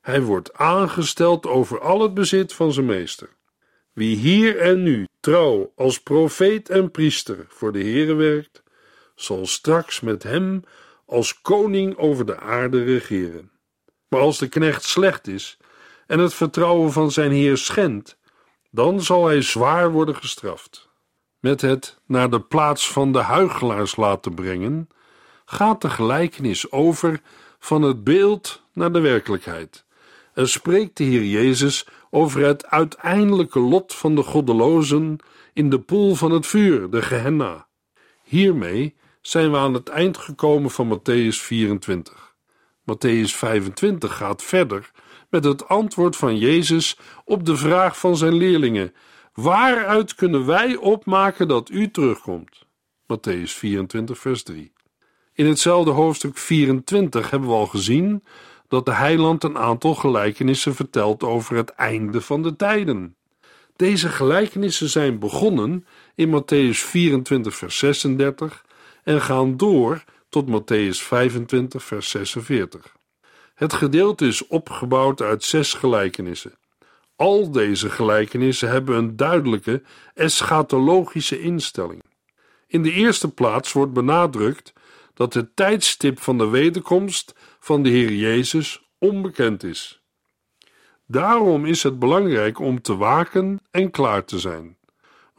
Hij 0.00 0.22
wordt 0.22 0.54
aangesteld 0.54 1.46
over 1.46 1.80
al 1.80 2.00
het 2.00 2.14
bezit 2.14 2.52
van 2.52 2.72
zijn 2.72 2.86
meester. 2.86 3.28
Wie 3.92 4.16
hier 4.16 4.58
en 4.58 4.82
nu 4.82 5.06
trouw 5.20 5.72
als 5.76 6.00
profeet 6.00 6.68
en 6.68 6.90
priester 6.90 7.44
voor 7.48 7.72
de 7.72 7.78
Heere 7.78 8.14
werkt, 8.14 8.59
zal 9.22 9.46
straks 9.46 10.00
met 10.00 10.22
hem 10.22 10.64
als 11.06 11.40
koning 11.40 11.96
over 11.96 12.26
de 12.26 12.38
aarde 12.38 12.84
regeren. 12.84 13.50
Maar 14.08 14.20
als 14.20 14.38
de 14.38 14.48
knecht 14.48 14.84
slecht 14.84 15.26
is 15.26 15.58
en 16.06 16.18
het 16.18 16.34
vertrouwen 16.34 16.92
van 16.92 17.10
zijn 17.10 17.30
heer 17.30 17.56
schendt, 17.56 18.18
dan 18.70 19.02
zal 19.02 19.26
hij 19.26 19.42
zwaar 19.42 19.90
worden 19.90 20.16
gestraft. 20.16 20.88
Met 21.40 21.60
het 21.60 21.98
naar 22.06 22.30
de 22.30 22.40
plaats 22.40 22.92
van 22.92 23.12
de 23.12 23.18
huigelaars 23.18 23.96
laten 23.96 24.34
brengen, 24.34 24.88
gaat 25.44 25.82
de 25.82 25.90
gelijkenis 25.90 26.72
over 26.72 27.20
van 27.58 27.82
het 27.82 28.04
beeld 28.04 28.62
naar 28.72 28.92
de 28.92 29.00
werkelijkheid 29.00 29.84
en 30.34 30.48
spreekt 30.48 30.96
de 30.96 31.04
Heer 31.04 31.24
Jezus 31.24 31.86
over 32.10 32.44
het 32.44 32.66
uiteindelijke 32.66 33.60
lot 33.60 33.94
van 33.94 34.14
de 34.14 34.22
goddelozen 34.22 35.18
in 35.52 35.70
de 35.70 35.80
poel 35.80 36.14
van 36.14 36.30
het 36.30 36.46
vuur, 36.46 36.90
de 36.90 37.02
Gehenna. 37.02 37.66
Hiermee 38.22 38.94
zijn 39.20 39.50
we 39.50 39.56
aan 39.56 39.74
het 39.74 39.88
eind 39.88 40.16
gekomen 40.16 40.70
van 40.70 40.98
Matthäus 40.98 41.36
24. 41.36 42.34
Matthäus 42.80 43.34
25 43.34 44.16
gaat 44.16 44.42
verder 44.42 44.90
met 45.28 45.44
het 45.44 45.68
antwoord 45.68 46.16
van 46.16 46.38
Jezus 46.38 46.98
op 47.24 47.44
de 47.44 47.56
vraag 47.56 47.98
van 47.98 48.16
zijn 48.16 48.34
leerlingen: 48.34 48.94
Waaruit 49.34 50.14
kunnen 50.14 50.46
wij 50.46 50.76
opmaken 50.76 51.48
dat 51.48 51.70
u 51.70 51.90
terugkomt? 51.90 52.66
Matthäus 53.02 53.52
24, 53.52 54.18
vers 54.18 54.42
3. 54.42 54.72
In 55.32 55.46
hetzelfde 55.46 55.90
hoofdstuk 55.90 56.38
24 56.38 57.30
hebben 57.30 57.48
we 57.48 57.54
al 57.54 57.66
gezien 57.66 58.24
dat 58.68 58.84
de 58.84 58.92
heiland 58.92 59.44
een 59.44 59.58
aantal 59.58 59.94
gelijkenissen 59.94 60.74
vertelt 60.74 61.22
over 61.22 61.56
het 61.56 61.70
einde 61.70 62.20
van 62.20 62.42
de 62.42 62.56
tijden. 62.56 63.16
Deze 63.76 64.08
gelijkenissen 64.08 64.88
zijn 64.88 65.18
begonnen 65.18 65.86
in 66.14 66.28
Matthäus 66.28 66.78
24, 66.78 67.56
vers 67.56 67.78
36 67.78 68.64
en 69.04 69.20
gaan 69.20 69.56
door 69.56 70.04
tot 70.28 70.46
Matthäus 70.48 71.02
25, 71.02 71.84
vers 71.84 72.10
46. 72.10 72.96
Het 73.54 73.72
gedeelte 73.72 74.26
is 74.26 74.46
opgebouwd 74.46 75.20
uit 75.20 75.44
zes 75.44 75.74
gelijkenissen. 75.74 76.54
Al 77.16 77.50
deze 77.50 77.90
gelijkenissen 77.90 78.68
hebben 78.68 78.96
een 78.96 79.16
duidelijke 79.16 79.82
eschatologische 80.14 81.40
instelling. 81.40 82.02
In 82.66 82.82
de 82.82 82.92
eerste 82.92 83.30
plaats 83.30 83.72
wordt 83.72 83.92
benadrukt 83.92 84.72
dat 85.14 85.34
het 85.34 85.56
tijdstip 85.56 86.20
van 86.20 86.38
de 86.38 86.48
wederkomst 86.48 87.34
van 87.58 87.82
de 87.82 87.88
Heer 87.88 88.12
Jezus 88.12 88.90
onbekend 88.98 89.62
is. 89.62 90.02
Daarom 91.06 91.66
is 91.66 91.82
het 91.82 91.98
belangrijk 91.98 92.58
om 92.58 92.82
te 92.82 92.96
waken 92.96 93.60
en 93.70 93.90
klaar 93.90 94.24
te 94.24 94.38
zijn. 94.38 94.76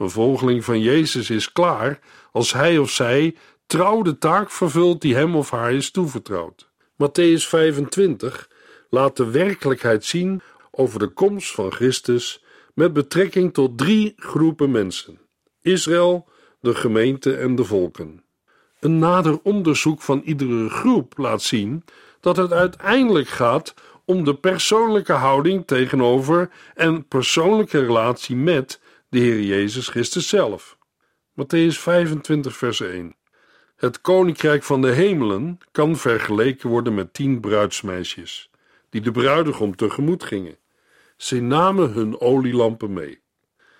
Een 0.01 0.09
volgeling 0.09 0.65
van 0.65 0.81
Jezus 0.81 1.29
is 1.29 1.51
klaar 1.51 1.99
als 2.31 2.53
hij 2.53 2.77
of 2.77 2.89
zij 2.89 3.35
trouw 3.65 4.01
de 4.01 4.17
taak 4.17 4.51
vervult 4.51 5.01
die 5.01 5.15
hem 5.15 5.35
of 5.35 5.49
haar 5.49 5.73
is 5.73 5.91
toevertrouwd. 5.91 6.69
Matthäus 6.93 7.47
25 7.47 8.49
laat 8.89 9.17
de 9.17 9.31
werkelijkheid 9.31 10.05
zien 10.05 10.41
over 10.71 10.99
de 10.99 11.07
komst 11.07 11.51
van 11.51 11.71
Christus 11.71 12.43
met 12.73 12.93
betrekking 12.93 13.53
tot 13.53 13.77
drie 13.77 14.13
groepen 14.15 14.71
mensen: 14.71 15.19
Israël, 15.61 16.27
de 16.59 16.75
gemeente 16.75 17.35
en 17.35 17.55
de 17.55 17.63
volken. 17.63 18.23
Een 18.79 18.99
nader 18.99 19.39
onderzoek 19.43 20.01
van 20.01 20.21
iedere 20.25 20.69
groep 20.69 21.17
laat 21.17 21.41
zien 21.41 21.83
dat 22.19 22.37
het 22.37 22.53
uiteindelijk 22.53 23.27
gaat 23.27 23.73
om 24.05 24.23
de 24.23 24.35
persoonlijke 24.35 25.13
houding 25.13 25.67
tegenover 25.67 26.49
en 26.75 27.07
persoonlijke 27.07 27.79
relatie 27.79 28.35
met 28.35 28.79
de 29.11 29.19
Heer 29.19 29.41
Jezus 29.41 29.87
Christus 29.87 30.27
zelf. 30.27 30.77
Matthäus 31.33 31.79
25, 31.79 32.57
vers 32.57 32.81
1. 32.81 33.15
Het 33.75 34.01
koninkrijk 34.01 34.63
van 34.63 34.81
de 34.81 34.91
hemelen 34.91 35.57
kan 35.71 35.97
vergeleken 35.97 36.69
worden 36.69 36.93
met 36.93 37.13
tien 37.13 37.39
bruidsmeisjes, 37.39 38.49
die 38.89 39.01
de 39.01 39.11
bruidegom 39.11 39.75
tegemoet 39.75 40.23
gingen. 40.23 40.57
Ze 41.17 41.41
namen 41.41 41.91
hun 41.91 42.19
olielampen 42.19 42.93
mee. 42.93 43.21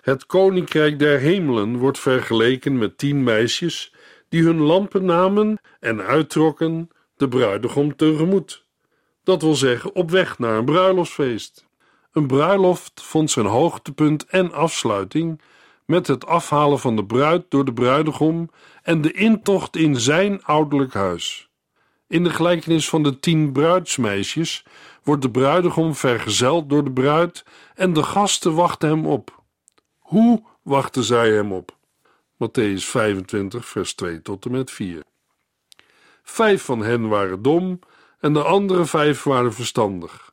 Het 0.00 0.26
koninkrijk 0.26 0.98
der 0.98 1.18
hemelen 1.18 1.76
wordt 1.76 1.98
vergeleken 1.98 2.78
met 2.78 2.98
tien 2.98 3.22
meisjes 3.22 3.94
die 4.28 4.42
hun 4.42 4.60
lampen 4.60 5.04
namen 5.04 5.60
en 5.80 6.00
uittrokken 6.00 6.90
de 7.16 7.28
bruidegom 7.28 7.96
tegemoet. 7.96 8.66
Dat 9.24 9.42
wil 9.42 9.54
zeggen 9.54 9.94
op 9.94 10.10
weg 10.10 10.38
naar 10.38 10.58
een 10.58 10.64
bruiloftsfeest. 10.64 11.70
Een 12.12 12.26
bruiloft 12.26 13.02
vond 13.02 13.30
zijn 13.30 13.46
hoogtepunt 13.46 14.24
en 14.24 14.52
afsluiting 14.52 15.40
met 15.84 16.06
het 16.06 16.26
afhalen 16.26 16.78
van 16.78 16.96
de 16.96 17.04
bruid 17.04 17.44
door 17.48 17.64
de 17.64 17.72
bruidegom 17.72 18.50
en 18.82 19.00
de 19.00 19.12
intocht 19.12 19.76
in 19.76 20.00
zijn 20.00 20.44
ouderlijk 20.44 20.94
huis. 20.94 21.50
In 22.06 22.24
de 22.24 22.30
gelijkenis 22.30 22.88
van 22.88 23.02
de 23.02 23.20
tien 23.20 23.52
bruidsmeisjes 23.52 24.64
wordt 25.02 25.22
de 25.22 25.30
bruidegom 25.30 25.94
vergezeld 25.94 26.68
door 26.68 26.84
de 26.84 26.92
bruid 26.92 27.44
en 27.74 27.92
de 27.92 28.02
gasten 28.02 28.54
wachten 28.54 28.88
hem 28.88 29.06
op. 29.06 29.42
Hoe 29.98 30.42
wachten 30.62 31.02
zij 31.04 31.30
hem 31.30 31.52
op? 31.52 31.76
Matthäus 32.34 32.84
25, 32.84 33.66
vers 33.66 33.94
2 33.94 34.22
tot 34.22 34.44
en 34.44 34.50
met 34.50 34.70
4. 34.70 35.02
Vijf 36.22 36.62
van 36.62 36.82
hen 36.82 37.08
waren 37.08 37.42
dom 37.42 37.78
en 38.20 38.32
de 38.32 38.42
andere 38.42 38.84
vijf 38.84 39.22
waren 39.22 39.52
verstandig. 39.52 40.31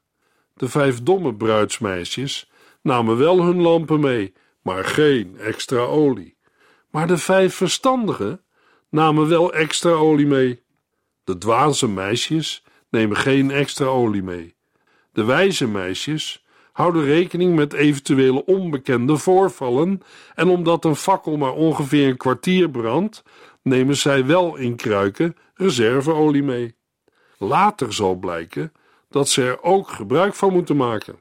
De 0.59 0.69
vijf 0.69 1.03
domme 1.03 1.35
bruidsmeisjes 1.35 2.51
namen 2.81 3.17
wel 3.17 3.43
hun 3.43 3.61
lampen 3.61 3.99
mee, 3.99 4.33
maar 4.61 4.83
geen 4.83 5.37
extra 5.37 5.79
olie. 5.79 6.37
Maar 6.91 7.07
de 7.07 7.17
vijf 7.17 7.55
verstandigen 7.55 8.41
namen 8.89 9.27
wel 9.27 9.53
extra 9.53 9.91
olie 9.91 10.25
mee. 10.25 10.63
De 11.23 11.37
dwaze 11.37 11.87
meisjes 11.87 12.63
nemen 12.89 13.17
geen 13.17 13.51
extra 13.51 13.85
olie 13.85 14.23
mee. 14.23 14.55
De 15.11 15.23
wijze 15.23 15.67
meisjes 15.67 16.45
houden 16.71 17.03
rekening 17.03 17.55
met 17.55 17.73
eventuele 17.73 18.45
onbekende 18.45 19.17
voorvallen 19.17 20.01
en 20.35 20.47
omdat 20.47 20.85
een 20.85 20.95
fakkel 20.95 21.37
maar 21.37 21.53
ongeveer 21.53 22.07
een 22.07 22.17
kwartier 22.17 22.69
brandt, 22.69 23.23
nemen 23.61 23.97
zij 23.97 24.25
wel 24.25 24.55
in 24.55 24.75
kruiken 24.75 25.35
reserveolie 25.53 26.43
mee. 26.43 26.75
Later 27.37 27.93
zal 27.93 28.15
blijken 28.15 28.71
dat 29.09 29.29
ze 29.29 29.43
er 29.43 29.63
ook 29.63 29.89
gebruik 29.89 30.35
van 30.35 30.53
moeten 30.53 30.75
maken. 30.75 31.19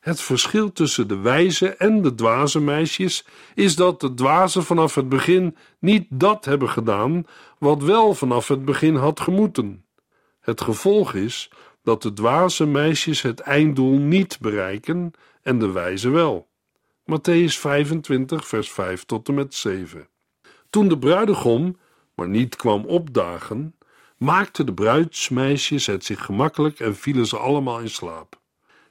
Het 0.00 0.20
verschil 0.20 0.72
tussen 0.72 1.08
de 1.08 1.18
wijze 1.18 1.68
en 1.68 2.02
de 2.02 2.14
dwaze 2.14 2.60
meisjes 2.60 3.26
is 3.54 3.76
dat 3.76 4.00
de 4.00 4.14
dwazen 4.14 4.62
vanaf 4.62 4.94
het 4.94 5.08
begin 5.08 5.56
niet 5.78 6.06
dat 6.08 6.44
hebben 6.44 6.68
gedaan 6.68 7.24
wat 7.58 7.82
wel 7.82 8.14
vanaf 8.14 8.48
het 8.48 8.64
begin 8.64 8.94
had 8.94 9.20
gemoeten. 9.20 9.84
Het 10.40 10.60
gevolg 10.60 11.14
is 11.14 11.50
dat 11.82 12.02
de 12.02 12.12
dwaze 12.12 12.66
meisjes 12.66 13.22
het 13.22 13.40
einddoel 13.40 13.98
niet 13.98 14.38
bereiken 14.40 15.10
en 15.42 15.58
de 15.58 15.70
wijze 15.70 16.10
wel. 16.10 16.48
Matthäus 17.04 17.58
25, 17.58 18.48
vers 18.48 18.70
5 18.70 19.04
tot 19.04 19.28
en 19.28 19.34
met 19.34 19.54
7. 19.54 20.08
Toen 20.70 20.88
de 20.88 20.98
bruidegom 20.98 21.78
maar 22.14 22.28
niet 22.28 22.56
kwam 22.56 22.84
opdagen, 22.84 23.74
maakten 24.20 24.66
de 24.66 24.74
bruidsmeisjes 24.74 25.86
het 25.86 26.04
zich 26.04 26.24
gemakkelijk 26.24 26.80
en 26.80 26.96
vielen 26.96 27.26
ze 27.26 27.36
allemaal 27.36 27.80
in 27.80 27.90
slaap. 27.90 28.40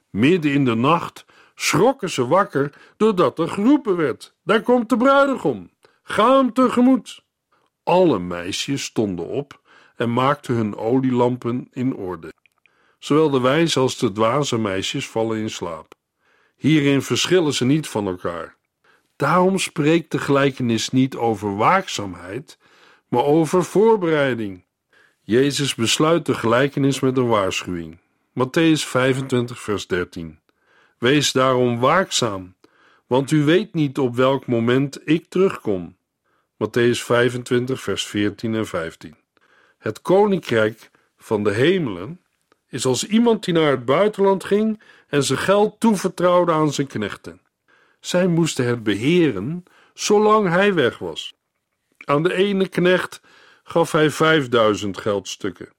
Midden 0.09 0.51
in 0.51 0.65
de 0.65 0.75
nacht 0.75 1.25
schrokken 1.55 2.09
ze 2.09 2.27
wakker 2.27 2.73
doordat 2.97 3.39
er 3.39 3.49
geroepen 3.49 3.95
werd: 3.95 4.35
Daar 4.43 4.61
komt 4.61 4.89
de 4.89 4.97
bruidegom, 4.97 5.69
ga 6.03 6.37
hem 6.37 6.53
tegemoet. 6.53 7.23
Alle 7.83 8.19
meisjes 8.19 8.83
stonden 8.83 9.27
op 9.27 9.61
en 9.95 10.13
maakten 10.13 10.55
hun 10.55 10.75
olielampen 10.75 11.67
in 11.71 11.95
orde. 11.95 12.33
Zowel 12.99 13.29
de 13.29 13.39
wijze 13.39 13.79
als 13.79 13.97
de 13.97 14.11
dwaze 14.11 14.57
meisjes 14.57 15.07
vallen 15.07 15.37
in 15.37 15.49
slaap. 15.49 15.93
Hierin 16.55 17.01
verschillen 17.01 17.53
ze 17.53 17.65
niet 17.65 17.87
van 17.87 18.07
elkaar. 18.07 18.57
Daarom 19.15 19.57
spreekt 19.57 20.11
de 20.11 20.17
gelijkenis 20.17 20.89
niet 20.89 21.15
over 21.15 21.55
waakzaamheid, 21.55 22.57
maar 23.07 23.23
over 23.23 23.63
voorbereiding. 23.63 24.67
Jezus 25.29 25.75
besluit 25.75 26.25
de 26.25 26.33
gelijkenis 26.33 26.99
met 26.99 27.17
een 27.17 27.27
waarschuwing. 27.27 27.97
Matthäus 28.29 28.85
25, 28.85 29.59
vers 29.61 29.87
13. 29.87 30.39
Wees 30.97 31.31
daarom 31.31 31.79
waakzaam, 31.79 32.55
want 33.07 33.31
u 33.31 33.43
weet 33.43 33.73
niet 33.73 33.97
op 33.97 34.15
welk 34.15 34.47
moment 34.47 35.07
ik 35.07 35.25
terugkom. 35.29 35.97
Matthäus 36.53 36.99
25, 37.03 37.81
vers 37.81 38.05
14 38.05 38.55
en 38.55 38.67
15. 38.67 39.15
Het 39.77 40.01
koninkrijk 40.01 40.91
van 41.17 41.43
de 41.43 41.51
hemelen 41.51 42.21
is 42.69 42.85
als 42.85 43.07
iemand 43.07 43.43
die 43.43 43.53
naar 43.53 43.71
het 43.71 43.85
buitenland 43.85 44.43
ging 44.43 44.81
en 45.07 45.23
zijn 45.23 45.39
geld 45.39 45.79
toevertrouwde 45.79 46.51
aan 46.51 46.73
zijn 46.73 46.87
knechten. 46.87 47.41
Zij 47.99 48.27
moesten 48.27 48.65
het 48.65 48.83
beheren 48.83 49.63
zolang 49.93 50.49
hij 50.49 50.73
weg 50.73 50.97
was. 50.97 51.33
Aan 52.05 52.23
de 52.23 52.33
ene 52.33 52.67
knecht 52.67 53.21
gaf 53.69 53.91
hij 53.91 54.09
vijfduizend 54.09 54.97
geldstukken, 54.97 55.73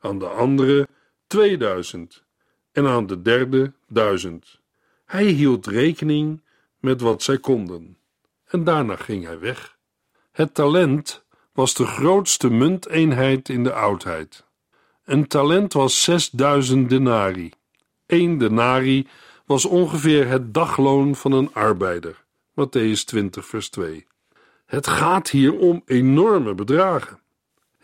aan 0.00 0.18
de 0.18 0.26
andere 0.26 0.88
2000 1.26 2.24
en 2.72 2.86
aan 2.86 3.06
de 3.06 3.22
derde 3.22 3.72
1000. 3.88 4.60
Hij 5.04 5.24
hield 5.24 5.66
rekening 5.66 6.42
met 6.80 7.00
wat 7.00 7.22
zij 7.22 7.38
konden 7.38 7.98
en 8.46 8.64
daarna 8.64 8.96
ging 8.96 9.24
hij 9.24 9.38
weg. 9.38 9.76
Het 10.32 10.54
talent 10.54 11.24
was 11.52 11.74
de 11.74 11.86
grootste 11.86 12.50
munteenheid 12.50 13.48
in 13.48 13.64
de 13.64 13.72
oudheid. 13.72 14.44
Een 15.04 15.26
talent 15.26 15.72
was 15.72 16.02
6000 16.02 16.88
denari. 16.88 17.50
Eén 18.06 18.38
denari 18.38 19.08
was 19.44 19.64
ongeveer 19.64 20.28
het 20.28 20.54
dagloon 20.54 21.14
van 21.14 21.32
een 21.32 21.54
arbeider. 21.54 22.24
Matthäus 22.50 23.04
20, 23.04 23.46
vers 23.46 23.68
2. 23.68 24.06
Het 24.66 24.86
gaat 24.86 25.30
hier 25.30 25.58
om 25.58 25.82
enorme 25.84 26.54
bedragen. 26.54 27.24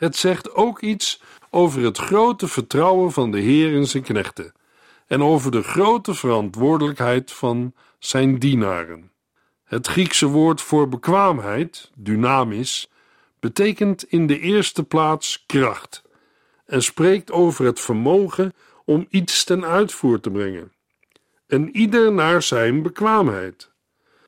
Het 0.02 0.16
zegt 0.16 0.54
ook 0.54 0.80
iets 0.80 1.22
over 1.50 1.82
het 1.82 1.98
grote 1.98 2.48
vertrouwen 2.48 3.12
van 3.12 3.30
de 3.30 3.40
Heer 3.40 3.72
in 3.72 3.86
zijn 3.86 4.02
knechten 4.02 4.52
en 5.06 5.22
over 5.22 5.50
de 5.50 5.62
grote 5.62 6.14
verantwoordelijkheid 6.14 7.32
van 7.32 7.74
zijn 7.98 8.38
dienaren. 8.38 9.10
Het 9.64 9.86
Griekse 9.86 10.26
woord 10.26 10.60
voor 10.60 10.88
bekwaamheid, 10.88 11.90
dynamis, 11.94 12.90
betekent 13.40 14.04
in 14.04 14.26
de 14.26 14.38
eerste 14.38 14.84
plaats 14.84 15.44
kracht 15.46 16.02
en 16.66 16.82
spreekt 16.82 17.30
over 17.32 17.64
het 17.64 17.80
vermogen 17.80 18.52
om 18.84 19.06
iets 19.10 19.44
ten 19.44 19.64
uitvoer 19.64 20.20
te 20.20 20.30
brengen. 20.30 20.72
en 21.46 21.76
ieder 21.76 22.12
naar 22.12 22.42
zijn 22.42 22.82
bekwaamheid. 22.82 23.70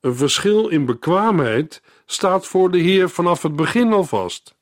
Een 0.00 0.16
verschil 0.16 0.68
in 0.68 0.84
bekwaamheid 0.84 1.82
staat 2.06 2.46
voor 2.46 2.70
de 2.70 2.78
Heer 2.78 3.08
vanaf 3.08 3.42
het 3.42 3.56
begin 3.56 3.92
al 3.92 4.04
vast. 4.04 4.54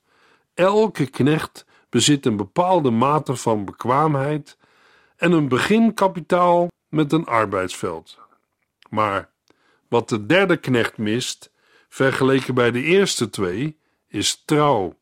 Elke 0.54 1.06
knecht 1.06 1.66
bezit 1.88 2.26
een 2.26 2.36
bepaalde 2.36 2.90
mate 2.90 3.36
van 3.36 3.64
bekwaamheid 3.64 4.58
en 5.16 5.32
een 5.32 5.48
beginkapitaal 5.48 6.68
met 6.88 7.12
een 7.12 7.24
arbeidsveld. 7.24 8.18
Maar 8.88 9.30
wat 9.88 10.08
de 10.08 10.26
derde 10.26 10.56
knecht 10.56 10.98
mist, 10.98 11.52
vergeleken 11.88 12.54
bij 12.54 12.70
de 12.70 12.82
eerste 12.82 13.30
twee, 13.30 13.78
is 14.08 14.42
trouw. 14.44 14.98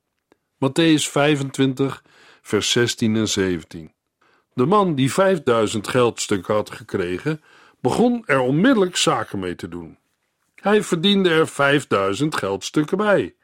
Matthäus 0.55 1.11
25, 1.11 2.05
vers 2.43 2.71
16 2.71 3.17
en 3.17 3.29
17. 3.29 3.93
De 4.55 4.67
man 4.67 4.95
die 4.95 5.13
5000 5.13 5.89
geldstukken 5.89 6.55
had 6.55 6.71
gekregen, 6.71 7.43
begon 7.81 8.23
er 8.27 8.41
onmiddellijk 8.41 8.97
zaken 8.97 9.39
mee 9.39 9.55
te 9.55 9.69
doen. 9.69 9.99
Hij 10.55 10.83
verdiende 10.83 11.31
er 11.31 11.49
5000 11.49 12.37
geldstukken 12.37 12.97
bij. 12.97 13.35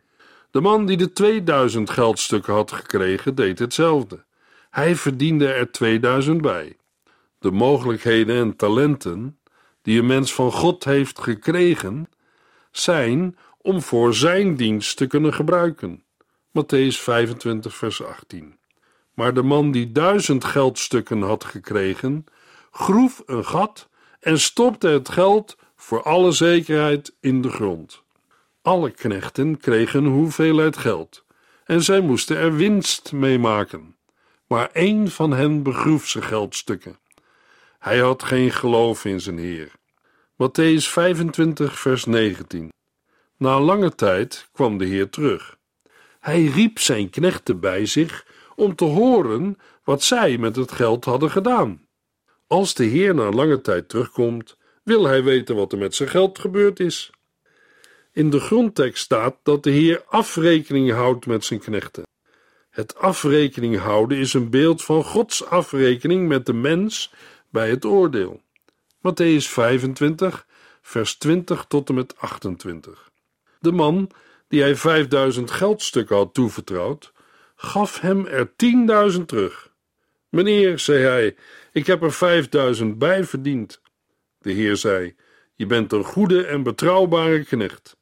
De 0.56 0.62
man 0.62 0.86
die 0.86 0.96
de 0.96 1.12
2000 1.12 1.90
geldstukken 1.90 2.54
had 2.54 2.72
gekregen, 2.72 3.34
deed 3.34 3.58
hetzelfde. 3.58 4.24
Hij 4.70 4.96
verdiende 4.96 5.52
er 5.52 5.72
2000 5.72 6.40
bij. 6.40 6.76
De 7.38 7.50
mogelijkheden 7.50 8.36
en 8.36 8.56
talenten 8.56 9.38
die 9.82 9.98
een 9.98 10.06
mens 10.06 10.34
van 10.34 10.52
God 10.52 10.84
heeft 10.84 11.20
gekregen, 11.20 12.08
zijn 12.70 13.36
om 13.60 13.82
voor 13.82 14.14
zijn 14.14 14.54
dienst 14.54 14.96
te 14.96 15.06
kunnen 15.06 15.34
gebruiken. 15.34 16.04
Matthäus 16.48 16.98
25, 17.00 17.76
vers 17.76 18.04
18. 18.04 18.58
Maar 19.14 19.34
de 19.34 19.42
man 19.42 19.70
die 19.70 19.92
duizend 19.92 20.44
geldstukken 20.44 21.22
had 21.22 21.44
gekregen, 21.44 22.24
groef 22.70 23.22
een 23.26 23.44
gat 23.44 23.88
en 24.20 24.40
stopte 24.40 24.88
het 24.88 25.08
geld 25.08 25.56
voor 25.74 26.02
alle 26.02 26.32
zekerheid 26.32 27.14
in 27.20 27.42
de 27.42 27.50
grond. 27.50 28.04
Alle 28.66 28.90
knechten 28.90 29.58
kregen 29.58 30.04
een 30.04 30.10
hoeveelheid 30.10 30.76
geld 30.76 31.24
en 31.64 31.82
zij 31.82 32.00
moesten 32.00 32.36
er 32.36 32.56
winst 32.56 33.12
mee 33.12 33.38
maken. 33.38 33.96
Maar 34.46 34.70
één 34.72 35.10
van 35.10 35.32
hen 35.32 35.62
begroef 35.62 36.08
zijn 36.08 36.24
geldstukken. 36.24 36.98
Hij 37.78 37.98
had 37.98 38.22
geen 38.22 38.50
geloof 38.50 39.04
in 39.04 39.20
zijn 39.20 39.38
Heer. 39.38 39.70
Matthäus 40.32 40.88
25, 40.88 41.78
vers 41.78 42.04
19. 42.04 42.72
Na 43.36 43.60
lange 43.60 43.94
tijd 43.94 44.48
kwam 44.52 44.78
de 44.78 44.84
Heer 44.84 45.10
terug. 45.10 45.56
Hij 46.20 46.44
riep 46.44 46.78
zijn 46.78 47.10
knechten 47.10 47.60
bij 47.60 47.86
zich 47.86 48.26
om 48.56 48.74
te 48.74 48.84
horen 48.84 49.58
wat 49.84 50.02
zij 50.02 50.38
met 50.38 50.56
het 50.56 50.72
geld 50.72 51.04
hadden 51.04 51.30
gedaan. 51.30 51.86
Als 52.46 52.74
de 52.74 52.84
Heer 52.84 53.14
na 53.14 53.30
lange 53.30 53.60
tijd 53.60 53.88
terugkomt, 53.88 54.56
wil 54.82 55.04
hij 55.04 55.22
weten 55.22 55.56
wat 55.56 55.72
er 55.72 55.78
met 55.78 55.94
zijn 55.94 56.08
geld 56.08 56.38
gebeurd 56.38 56.80
is. 56.80 57.10
In 58.16 58.30
de 58.30 58.40
grondtekst 58.40 59.02
staat 59.02 59.36
dat 59.42 59.62
de 59.62 59.70
Heer 59.70 60.04
afrekening 60.06 60.92
houdt 60.92 61.26
met 61.26 61.44
zijn 61.44 61.60
knechten. 61.60 62.02
Het 62.70 62.98
afrekening 62.98 63.78
houden 63.78 64.18
is 64.18 64.34
een 64.34 64.50
beeld 64.50 64.84
van 64.84 65.04
Gods 65.04 65.44
afrekening 65.44 66.28
met 66.28 66.46
de 66.46 66.52
mens 66.52 67.12
bij 67.50 67.70
het 67.70 67.84
oordeel. 67.84 68.40
Matthäus 68.96 69.48
25, 69.48 70.46
vers 70.82 71.14
20 71.14 71.64
tot 71.68 71.88
en 71.88 71.94
met 71.94 72.14
28. 72.18 73.10
De 73.60 73.72
man 73.72 74.10
die 74.48 74.60
hij 74.60 74.76
5000 74.76 75.50
geldstukken 75.50 76.16
had 76.16 76.34
toevertrouwd, 76.34 77.12
gaf 77.56 78.00
hem 78.00 78.26
er 78.26 78.50
10.000 79.16 79.24
terug. 79.26 79.72
Meneer, 80.28 80.78
zei 80.78 81.02
hij, 81.04 81.36
ik 81.72 81.86
heb 81.86 82.02
er 82.02 82.12
5000 82.12 82.98
bij 82.98 83.24
verdiend. 83.24 83.80
De 84.38 84.52
Heer 84.52 84.76
zei: 84.76 85.14
Je 85.54 85.66
bent 85.66 85.92
een 85.92 86.04
goede 86.04 86.46
en 86.46 86.62
betrouwbare 86.62 87.44
knecht. 87.44 87.96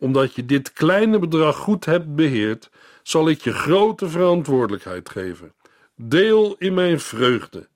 Omdat 0.00 0.34
je 0.34 0.44
dit 0.44 0.72
kleine 0.72 1.18
bedrag 1.18 1.56
goed 1.56 1.84
hebt 1.84 2.14
beheerd, 2.14 2.70
zal 3.02 3.28
ik 3.28 3.40
je 3.40 3.52
grote 3.52 4.08
verantwoordelijkheid 4.08 5.08
geven. 5.08 5.52
Deel 5.96 6.54
in 6.58 6.74
mijn 6.74 7.00
vreugde. 7.00 7.68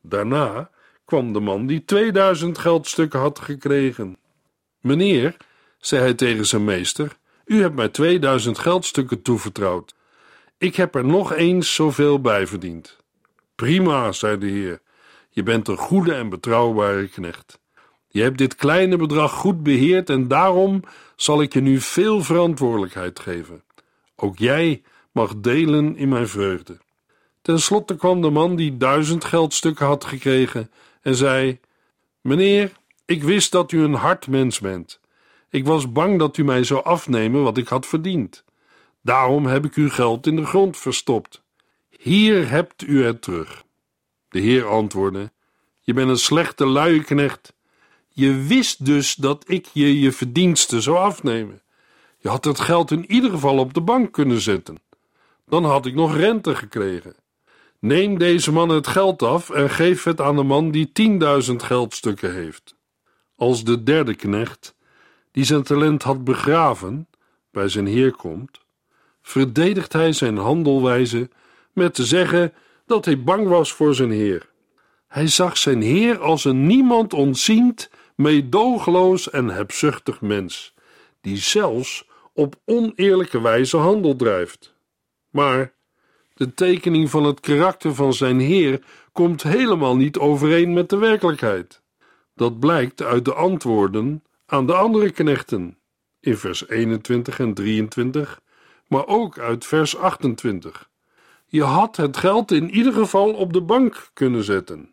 Daarna 0.00 0.70
kwam 1.04 1.32
de 1.32 1.40
man 1.40 1.66
die 1.66 1.84
2000 1.84 2.58
geldstukken 2.58 3.20
had 3.20 3.38
gekregen. 3.38 4.16
Meneer, 4.80 5.36
zei 5.78 6.02
hij 6.02 6.14
tegen 6.14 6.46
zijn 6.46 6.64
meester, 6.64 7.16
u 7.44 7.60
hebt 7.60 7.74
mij 7.74 7.88
2000 7.88 8.58
geldstukken 8.58 9.22
toevertrouwd. 9.22 9.94
Ik 10.58 10.76
heb 10.76 10.94
er 10.94 11.04
nog 11.04 11.32
eens 11.32 11.74
zoveel 11.74 12.20
bij 12.20 12.46
verdiend. 12.46 12.96
Prima, 13.54 14.12
zei 14.12 14.38
de 14.38 14.46
heer. 14.46 14.80
Je 15.30 15.42
bent 15.42 15.68
een 15.68 15.76
goede 15.76 16.14
en 16.14 16.28
betrouwbare 16.28 17.08
knecht. 17.08 17.60
Je 18.12 18.22
hebt 18.22 18.38
dit 18.38 18.54
kleine 18.54 18.96
bedrag 18.96 19.32
goed 19.32 19.62
beheerd 19.62 20.10
en 20.10 20.28
daarom 20.28 20.82
zal 21.16 21.42
ik 21.42 21.52
je 21.52 21.60
nu 21.60 21.80
veel 21.80 22.22
verantwoordelijkheid 22.22 23.18
geven. 23.18 23.62
Ook 24.16 24.38
jij 24.38 24.82
mag 25.12 25.36
delen 25.36 25.96
in 25.96 26.08
mijn 26.08 26.28
vreugde. 26.28 26.78
Ten 27.42 27.60
slotte 27.60 27.96
kwam 27.96 28.22
de 28.22 28.30
man 28.30 28.56
die 28.56 28.76
duizend 28.76 29.24
geldstukken 29.24 29.86
had 29.86 30.04
gekregen 30.04 30.70
en 31.02 31.14
zei: 31.14 31.60
Meneer, 32.20 32.72
ik 33.04 33.22
wist 33.22 33.52
dat 33.52 33.72
u 33.72 33.82
een 33.82 33.94
hard 33.94 34.26
mens 34.26 34.60
bent. 34.60 35.00
Ik 35.50 35.66
was 35.66 35.92
bang 35.92 36.18
dat 36.18 36.36
u 36.36 36.44
mij 36.44 36.64
zou 36.64 36.84
afnemen 36.84 37.42
wat 37.42 37.58
ik 37.58 37.68
had 37.68 37.86
verdiend. 37.86 38.44
Daarom 39.02 39.46
heb 39.46 39.64
ik 39.64 39.74
uw 39.74 39.90
geld 39.90 40.26
in 40.26 40.36
de 40.36 40.46
grond 40.46 40.76
verstopt. 40.76 41.42
Hier 41.88 42.48
hebt 42.48 42.82
u 42.82 43.04
het 43.04 43.22
terug. 43.22 43.64
De 44.28 44.40
heer 44.40 44.66
antwoordde: 44.66 45.32
Je 45.80 45.92
bent 45.92 46.08
een 46.08 46.16
slechte 46.16 46.66
luieknecht. 46.66 47.51
Je 48.12 48.42
wist 48.42 48.84
dus 48.84 49.14
dat 49.14 49.44
ik 49.46 49.66
je 49.72 50.00
je 50.00 50.12
verdiensten 50.12 50.82
zou 50.82 50.96
afnemen. 50.96 51.60
Je 52.18 52.28
had 52.28 52.44
het 52.44 52.60
geld 52.60 52.90
in 52.90 53.12
ieder 53.12 53.30
geval 53.30 53.58
op 53.58 53.74
de 53.74 53.80
bank 53.80 54.12
kunnen 54.12 54.40
zetten. 54.40 54.78
Dan 55.46 55.64
had 55.64 55.86
ik 55.86 55.94
nog 55.94 56.16
rente 56.16 56.54
gekregen. 56.54 57.14
Neem 57.78 58.18
deze 58.18 58.52
man 58.52 58.68
het 58.68 58.86
geld 58.86 59.22
af 59.22 59.50
en 59.50 59.70
geef 59.70 60.04
het 60.04 60.20
aan 60.20 60.36
de 60.36 60.42
man 60.42 60.70
die 60.70 60.92
tienduizend 60.92 61.62
geldstukken 61.62 62.34
heeft. 62.34 62.74
Als 63.36 63.64
de 63.64 63.82
derde 63.82 64.14
knecht, 64.14 64.74
die 65.30 65.44
zijn 65.44 65.62
talent 65.62 66.02
had 66.02 66.24
begraven, 66.24 67.08
bij 67.50 67.68
zijn 67.68 67.86
heer 67.86 68.12
komt, 68.12 68.60
verdedigt 69.22 69.92
hij 69.92 70.12
zijn 70.12 70.36
handelwijze 70.36 71.30
met 71.72 71.94
te 71.94 72.04
zeggen 72.04 72.52
dat 72.86 73.04
hij 73.04 73.22
bang 73.22 73.48
was 73.48 73.72
voor 73.72 73.94
zijn 73.94 74.10
heer. 74.10 74.50
Hij 75.08 75.28
zag 75.28 75.56
zijn 75.56 75.82
heer 75.82 76.20
als 76.20 76.44
een 76.44 76.66
niemand 76.66 77.12
ontziend, 77.12 77.90
meedogenloos 78.16 79.30
en 79.30 79.48
hebzuchtig 79.48 80.20
mens, 80.20 80.74
die 81.20 81.36
zelfs 81.36 82.08
op 82.32 82.56
oneerlijke 82.64 83.40
wijze 83.40 83.76
handel 83.76 84.16
drijft. 84.16 84.74
Maar 85.30 85.72
de 86.34 86.54
tekening 86.54 87.10
van 87.10 87.24
het 87.24 87.40
karakter 87.40 87.94
van 87.94 88.14
zijn 88.14 88.40
heer 88.40 88.84
komt 89.12 89.42
helemaal 89.42 89.96
niet 89.96 90.18
overeen 90.18 90.72
met 90.72 90.88
de 90.88 90.96
werkelijkheid. 90.96 91.82
Dat 92.34 92.58
blijkt 92.58 93.02
uit 93.02 93.24
de 93.24 93.34
antwoorden 93.34 94.24
aan 94.46 94.66
de 94.66 94.74
andere 94.74 95.10
knechten 95.10 95.78
in 96.20 96.36
vers 96.36 96.68
21 96.68 97.38
en 97.38 97.54
23, 97.54 98.40
maar 98.86 99.06
ook 99.06 99.38
uit 99.38 99.66
vers 99.66 99.96
28. 99.96 100.90
Je 101.46 101.62
had 101.62 101.96
het 101.96 102.16
geld 102.16 102.50
in 102.50 102.70
ieder 102.70 102.92
geval 102.92 103.32
op 103.32 103.52
de 103.52 103.62
bank 103.62 104.10
kunnen 104.12 104.44
zetten. 104.44 104.90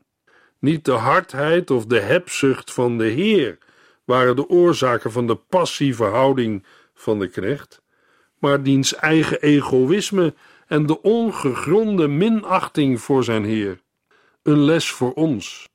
Niet 0.59 0.85
de 0.85 0.91
hardheid 0.91 1.71
of 1.71 1.85
de 1.85 1.99
hebzucht 1.99 2.73
van 2.73 2.97
de 2.97 3.05
Heer 3.05 3.57
waren 4.05 4.35
de 4.35 4.49
oorzaken 4.49 5.11
van 5.11 5.27
de 5.27 5.35
passieve 5.35 6.03
houding 6.03 6.65
van 6.93 7.19
de 7.19 7.27
knecht, 7.27 7.81
maar 8.39 8.63
diens 8.63 8.95
eigen 8.95 9.41
egoïsme 9.41 10.33
en 10.67 10.85
de 10.85 11.01
ongegronde 11.01 12.07
minachting 12.07 13.01
voor 13.01 13.23
zijn 13.23 13.43
Heer. 13.43 13.81
Een 14.43 14.59
les 14.59 14.91
voor 14.91 15.13
ons. 15.13 15.69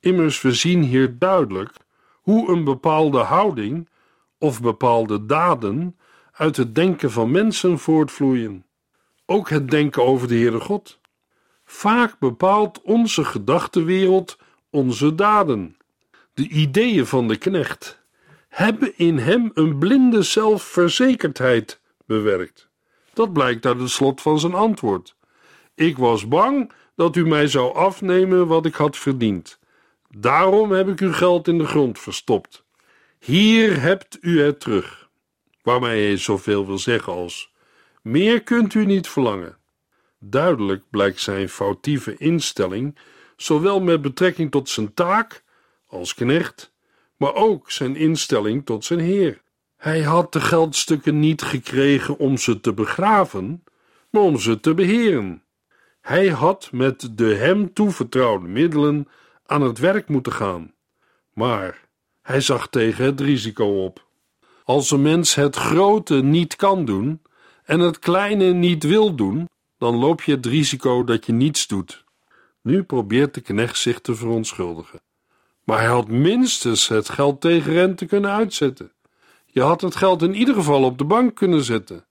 Immers, 0.00 0.42
we 0.42 0.52
zien 0.52 0.82
hier 0.82 1.18
duidelijk 1.18 1.72
hoe 2.12 2.50
een 2.50 2.64
bepaalde 2.64 3.18
houding 3.18 3.88
of 4.38 4.60
bepaalde 4.60 5.26
daden 5.26 5.96
uit 6.32 6.56
het 6.56 6.74
denken 6.74 7.10
van 7.10 7.30
mensen 7.30 7.78
voortvloeien. 7.78 8.66
Ook 9.26 9.48
het 9.48 9.70
denken 9.70 10.04
over 10.04 10.28
de 10.28 10.34
Heere 10.34 10.60
God. 10.60 11.00
Vaak 11.68 12.18
bepaalt 12.18 12.82
onze 12.82 13.24
gedachtenwereld 13.24 14.38
onze 14.70 15.14
daden. 15.14 15.76
De 16.34 16.48
ideeën 16.48 17.06
van 17.06 17.28
de 17.28 17.36
knecht 17.36 18.00
hebben 18.48 18.98
in 18.98 19.18
hem 19.18 19.50
een 19.54 19.78
blinde 19.78 20.22
zelfverzekerdheid 20.22 21.80
bewerkt. 22.06 22.68
Dat 23.12 23.32
blijkt 23.32 23.66
uit 23.66 23.80
het 23.80 23.90
slot 23.90 24.20
van 24.20 24.40
zijn 24.40 24.54
antwoord. 24.54 25.16
Ik 25.74 25.98
was 25.98 26.28
bang 26.28 26.72
dat 26.94 27.16
u 27.16 27.26
mij 27.26 27.46
zou 27.46 27.74
afnemen 27.74 28.46
wat 28.46 28.66
ik 28.66 28.74
had 28.74 28.96
verdiend. 28.96 29.58
Daarom 30.08 30.72
heb 30.72 30.88
ik 30.88 31.00
uw 31.00 31.12
geld 31.12 31.48
in 31.48 31.58
de 31.58 31.66
grond 31.66 31.98
verstopt. 31.98 32.64
Hier 33.18 33.80
hebt 33.80 34.18
u 34.20 34.40
het 34.40 34.60
terug. 34.60 35.08
Waarmee 35.62 36.06
hij 36.06 36.16
zoveel 36.16 36.66
wil 36.66 36.78
zeggen 36.78 37.12
als: 37.12 37.52
meer 38.02 38.42
kunt 38.42 38.74
u 38.74 38.84
niet 38.84 39.08
verlangen. 39.08 39.56
Duidelijk 40.18 40.82
blijkt 40.90 41.20
zijn 41.20 41.48
foutieve 41.48 42.16
instelling, 42.16 42.98
zowel 43.36 43.80
met 43.80 44.02
betrekking 44.02 44.50
tot 44.50 44.68
zijn 44.68 44.94
taak 44.94 45.44
als 45.86 46.14
knecht, 46.14 46.72
maar 47.16 47.34
ook 47.34 47.70
zijn 47.70 47.96
instelling 47.96 48.66
tot 48.66 48.84
zijn 48.84 49.00
Heer. 49.00 49.42
Hij 49.76 50.02
had 50.02 50.32
de 50.32 50.40
geldstukken 50.40 51.18
niet 51.18 51.42
gekregen 51.42 52.18
om 52.18 52.36
ze 52.36 52.60
te 52.60 52.72
begraven, 52.72 53.64
maar 54.10 54.22
om 54.22 54.38
ze 54.38 54.60
te 54.60 54.74
beheren. 54.74 55.42
Hij 56.00 56.28
had 56.28 56.68
met 56.72 57.08
de 57.12 57.34
hem 57.34 57.72
toevertrouwde 57.72 58.46
middelen 58.48 59.08
aan 59.46 59.62
het 59.62 59.78
werk 59.78 60.08
moeten 60.08 60.32
gaan, 60.32 60.72
maar 61.32 61.80
hij 62.22 62.40
zag 62.40 62.68
tegen 62.68 63.04
het 63.04 63.20
risico 63.20 63.84
op. 63.84 64.06
Als 64.64 64.90
een 64.90 65.02
mens 65.02 65.34
het 65.34 65.56
grote 65.56 66.14
niet 66.14 66.56
kan 66.56 66.84
doen 66.84 67.22
en 67.64 67.80
het 67.80 67.98
kleine 67.98 68.52
niet 68.52 68.84
wil 68.84 69.14
doen, 69.14 69.48
dan 69.78 69.96
loop 69.96 70.22
je 70.22 70.32
het 70.32 70.46
risico 70.46 71.04
dat 71.04 71.26
je 71.26 71.32
niets 71.32 71.66
doet. 71.66 72.04
Nu 72.62 72.82
probeert 72.82 73.34
de 73.34 73.40
knecht 73.40 73.78
zich 73.78 74.00
te 74.00 74.14
verontschuldigen. 74.14 75.00
Maar 75.64 75.78
hij 75.78 75.88
had 75.88 76.08
minstens 76.08 76.88
het 76.88 77.08
geld 77.08 77.40
tegen 77.40 77.72
rente 77.72 78.06
kunnen 78.06 78.30
uitzetten. 78.30 78.92
Je 79.46 79.60
had 79.60 79.80
het 79.80 79.96
geld 79.96 80.22
in 80.22 80.34
ieder 80.34 80.54
geval 80.54 80.84
op 80.84 80.98
de 80.98 81.04
bank 81.04 81.34
kunnen 81.34 81.62
zetten. 81.62 82.06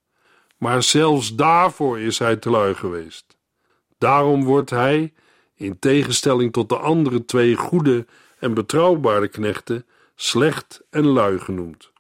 Maar 0.58 0.84
zelfs 0.84 1.36
daarvoor 1.36 2.00
is 2.00 2.20
hij 2.20 2.36
te 2.36 2.50
lui 2.50 2.74
geweest. 2.74 3.38
Daarom 3.98 4.44
wordt 4.44 4.70
hij, 4.70 5.14
in 5.56 5.80
tegenstelling 5.80 6.54
tot 6.54 6.70
de 6.70 6.78
andere 6.78 7.26
twee 7.26 7.56
goede 7.56 8.06
en 8.40 8.54
betrouwbare 8.54 9.28
knechten, 9.28 9.86
slecht 10.16 10.82
en 10.90 11.06
lui 11.06 11.40
genoemd. 11.40 11.92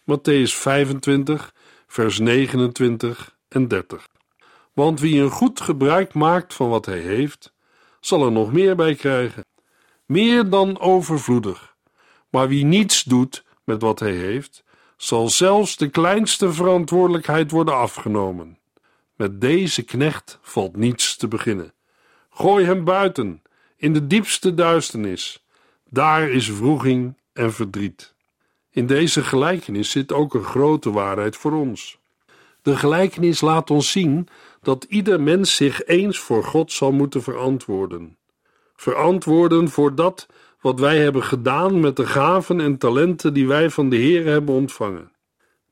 Matthäus 0.00 0.54
25, 0.54 1.54
vers 1.86 2.18
29 2.18 3.36
en 3.48 3.68
30. 3.68 4.11
Want 4.72 5.00
wie 5.00 5.22
een 5.22 5.30
goed 5.30 5.60
gebruik 5.60 6.14
maakt 6.14 6.54
van 6.54 6.68
wat 6.68 6.86
hij 6.86 6.98
heeft, 6.98 7.52
zal 8.00 8.24
er 8.24 8.32
nog 8.32 8.52
meer 8.52 8.76
bij 8.76 8.94
krijgen. 8.94 9.44
Meer 10.06 10.48
dan 10.48 10.80
overvloedig. 10.80 11.76
Maar 12.30 12.48
wie 12.48 12.64
niets 12.64 13.02
doet 13.02 13.44
met 13.64 13.82
wat 13.82 14.00
hij 14.00 14.14
heeft, 14.14 14.64
zal 14.96 15.28
zelfs 15.28 15.76
de 15.76 15.88
kleinste 15.88 16.52
verantwoordelijkheid 16.52 17.50
worden 17.50 17.76
afgenomen. 17.76 18.58
Met 19.16 19.40
deze 19.40 19.82
knecht 19.82 20.38
valt 20.42 20.76
niets 20.76 21.16
te 21.16 21.28
beginnen. 21.28 21.72
Gooi 22.30 22.64
hem 22.64 22.84
buiten, 22.84 23.42
in 23.76 23.92
de 23.92 24.06
diepste 24.06 24.54
duisternis. 24.54 25.44
Daar 25.88 26.30
is 26.30 26.48
wroeging 26.50 27.18
en 27.32 27.52
verdriet. 27.52 28.14
In 28.70 28.86
deze 28.86 29.24
gelijkenis 29.24 29.90
zit 29.90 30.12
ook 30.12 30.34
een 30.34 30.44
grote 30.44 30.90
waarheid 30.90 31.36
voor 31.36 31.52
ons. 31.52 31.98
De 32.62 32.76
gelijkenis 32.76 33.40
laat 33.40 33.70
ons 33.70 33.90
zien 33.90 34.28
dat 34.62 34.84
ieder 34.88 35.20
mens 35.20 35.56
zich 35.56 35.84
eens 35.84 36.18
voor 36.18 36.44
God 36.44 36.72
zal 36.72 36.92
moeten 36.92 37.22
verantwoorden. 37.22 38.18
Verantwoorden 38.74 39.68
voor 39.68 39.94
dat 39.94 40.26
wat 40.60 40.80
wij 40.80 40.98
hebben 40.98 41.22
gedaan 41.22 41.80
met 41.80 41.96
de 41.96 42.06
gaven 42.06 42.60
en 42.60 42.78
talenten 42.78 43.34
die 43.34 43.46
wij 43.46 43.70
van 43.70 43.88
de 43.88 43.96
Heer 43.96 44.26
hebben 44.26 44.54
ontvangen. 44.54 45.12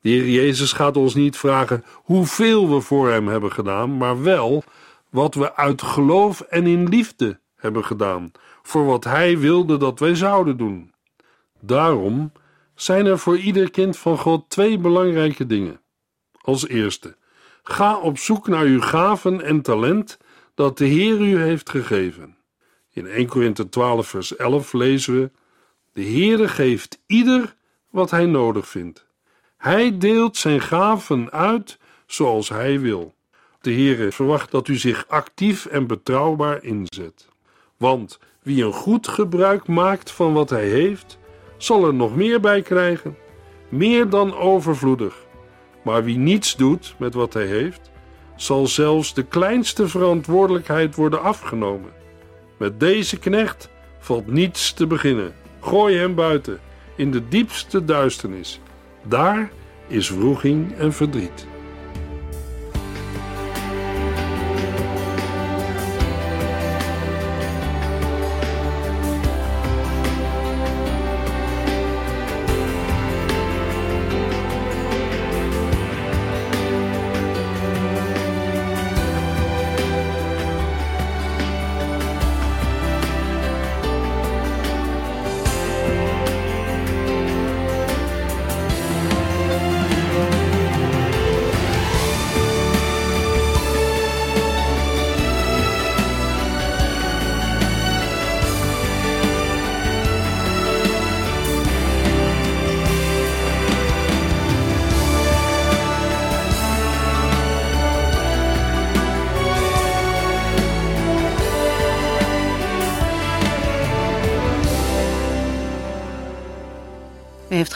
De 0.01 0.09
Heer 0.09 0.29
Jezus 0.29 0.73
gaat 0.73 0.97
ons 0.97 1.15
niet 1.15 1.37
vragen 1.37 1.85
hoeveel 1.93 2.71
we 2.75 2.81
voor 2.81 3.11
Hem 3.11 3.29
hebben 3.29 3.53
gedaan, 3.53 3.97
maar 3.97 4.23
wel 4.23 4.65
wat 5.11 5.35
we 5.35 5.57
uit 5.57 5.83
geloof 5.83 6.41
en 6.41 6.67
in 6.67 6.89
liefde 6.89 7.41
hebben 7.57 7.85
gedaan, 7.85 8.33
voor 8.63 8.85
wat 8.85 9.05
Hij 9.05 9.39
wilde 9.39 9.77
dat 9.77 9.99
wij 9.99 10.15
zouden 10.15 10.57
doen. 10.57 10.93
Daarom 11.61 12.33
zijn 12.75 13.07
er 13.07 13.19
voor 13.19 13.39
ieder 13.39 13.71
kind 13.71 13.99
van 13.99 14.19
God 14.19 14.51
twee 14.51 14.79
belangrijke 14.79 15.47
dingen. 15.47 15.81
Als 16.41 16.69
eerste, 16.69 17.17
ga 17.63 17.99
op 17.99 18.19
zoek 18.19 18.49
naar 18.49 18.65
uw 18.65 18.81
gaven 18.81 19.43
en 19.43 19.63
talent 19.63 20.19
dat 20.55 20.79
de 20.79 20.87
Heer 20.87 21.21
u 21.21 21.39
heeft 21.39 21.71
gegeven. 21.71 22.37
In 22.93 23.07
1 23.07 23.27
Korinthe 23.27 23.69
12 23.69 24.09
vers 24.09 24.37
11 24.37 24.73
lezen 24.73 25.21
we: 25.21 25.31
De 25.93 26.03
Heere 26.03 26.49
geeft 26.49 26.99
ieder 27.07 27.57
wat 27.91 28.11
hij 28.11 28.27
nodig 28.27 28.69
vindt. 28.69 29.07
Hij 29.57 29.99
deelt 29.99 30.37
zijn 30.37 30.61
gaven 30.61 31.31
uit 31.31 31.79
zoals 32.07 32.49
hij 32.49 32.81
wil. 32.81 33.15
De 33.61 33.73
Heere 33.73 34.13
verwacht 34.13 34.51
dat 34.51 34.69
u 34.69 34.77
zich 34.77 35.09
actief 35.09 35.67
en 35.67 35.87
betrouwbaar 35.87 36.65
inzet. 36.65 37.29
Want 37.77 38.19
wie 38.43 38.65
een 38.65 38.73
goed 38.73 39.09
gebruik 39.09 39.67
maakt 39.67 40.11
van 40.11 40.33
wat 40.33 40.51
hij 40.51 40.69
heeft, 40.69 41.19
zal 41.57 41.87
er 41.87 41.95
nog 41.95 42.17
meer 42.17 42.41
bij 42.41 42.63
krijgen, 42.63 43.17
meer 43.69 44.09
dan 44.09 44.35
overvloedig. 44.35 45.29
Maar 45.83 46.05
wie 46.05 46.19
niets 46.19 46.57
doet 46.57 46.95
met 46.99 47.15
wat 47.15 47.33
hij 47.33 47.47
heeft, 47.47 47.91
zal 48.37 48.67
zelfs 48.67 49.15
de 49.15 49.23
kleinste 49.23 49.89
verantwoordelijkheid 49.89 50.95
worden 50.95 51.23
afgenomen. 51.23 51.91
Met 52.57 52.81
deze 52.81 53.19
knecht 53.19 53.69
valt 53.99 54.27
niets 54.27 54.73
te 54.73 54.87
beginnen. 54.87 55.35
Gooi 55.61 55.97
hem 55.97 56.15
buiten, 56.15 56.61
in 56.97 57.11
de 57.11 57.29
diepste 57.29 57.85
duisternis. 57.85 58.61
Daar 59.03 59.51
is 59.87 60.11
wroeging 60.11 60.77
en 60.77 60.93
verdriet. 60.93 61.47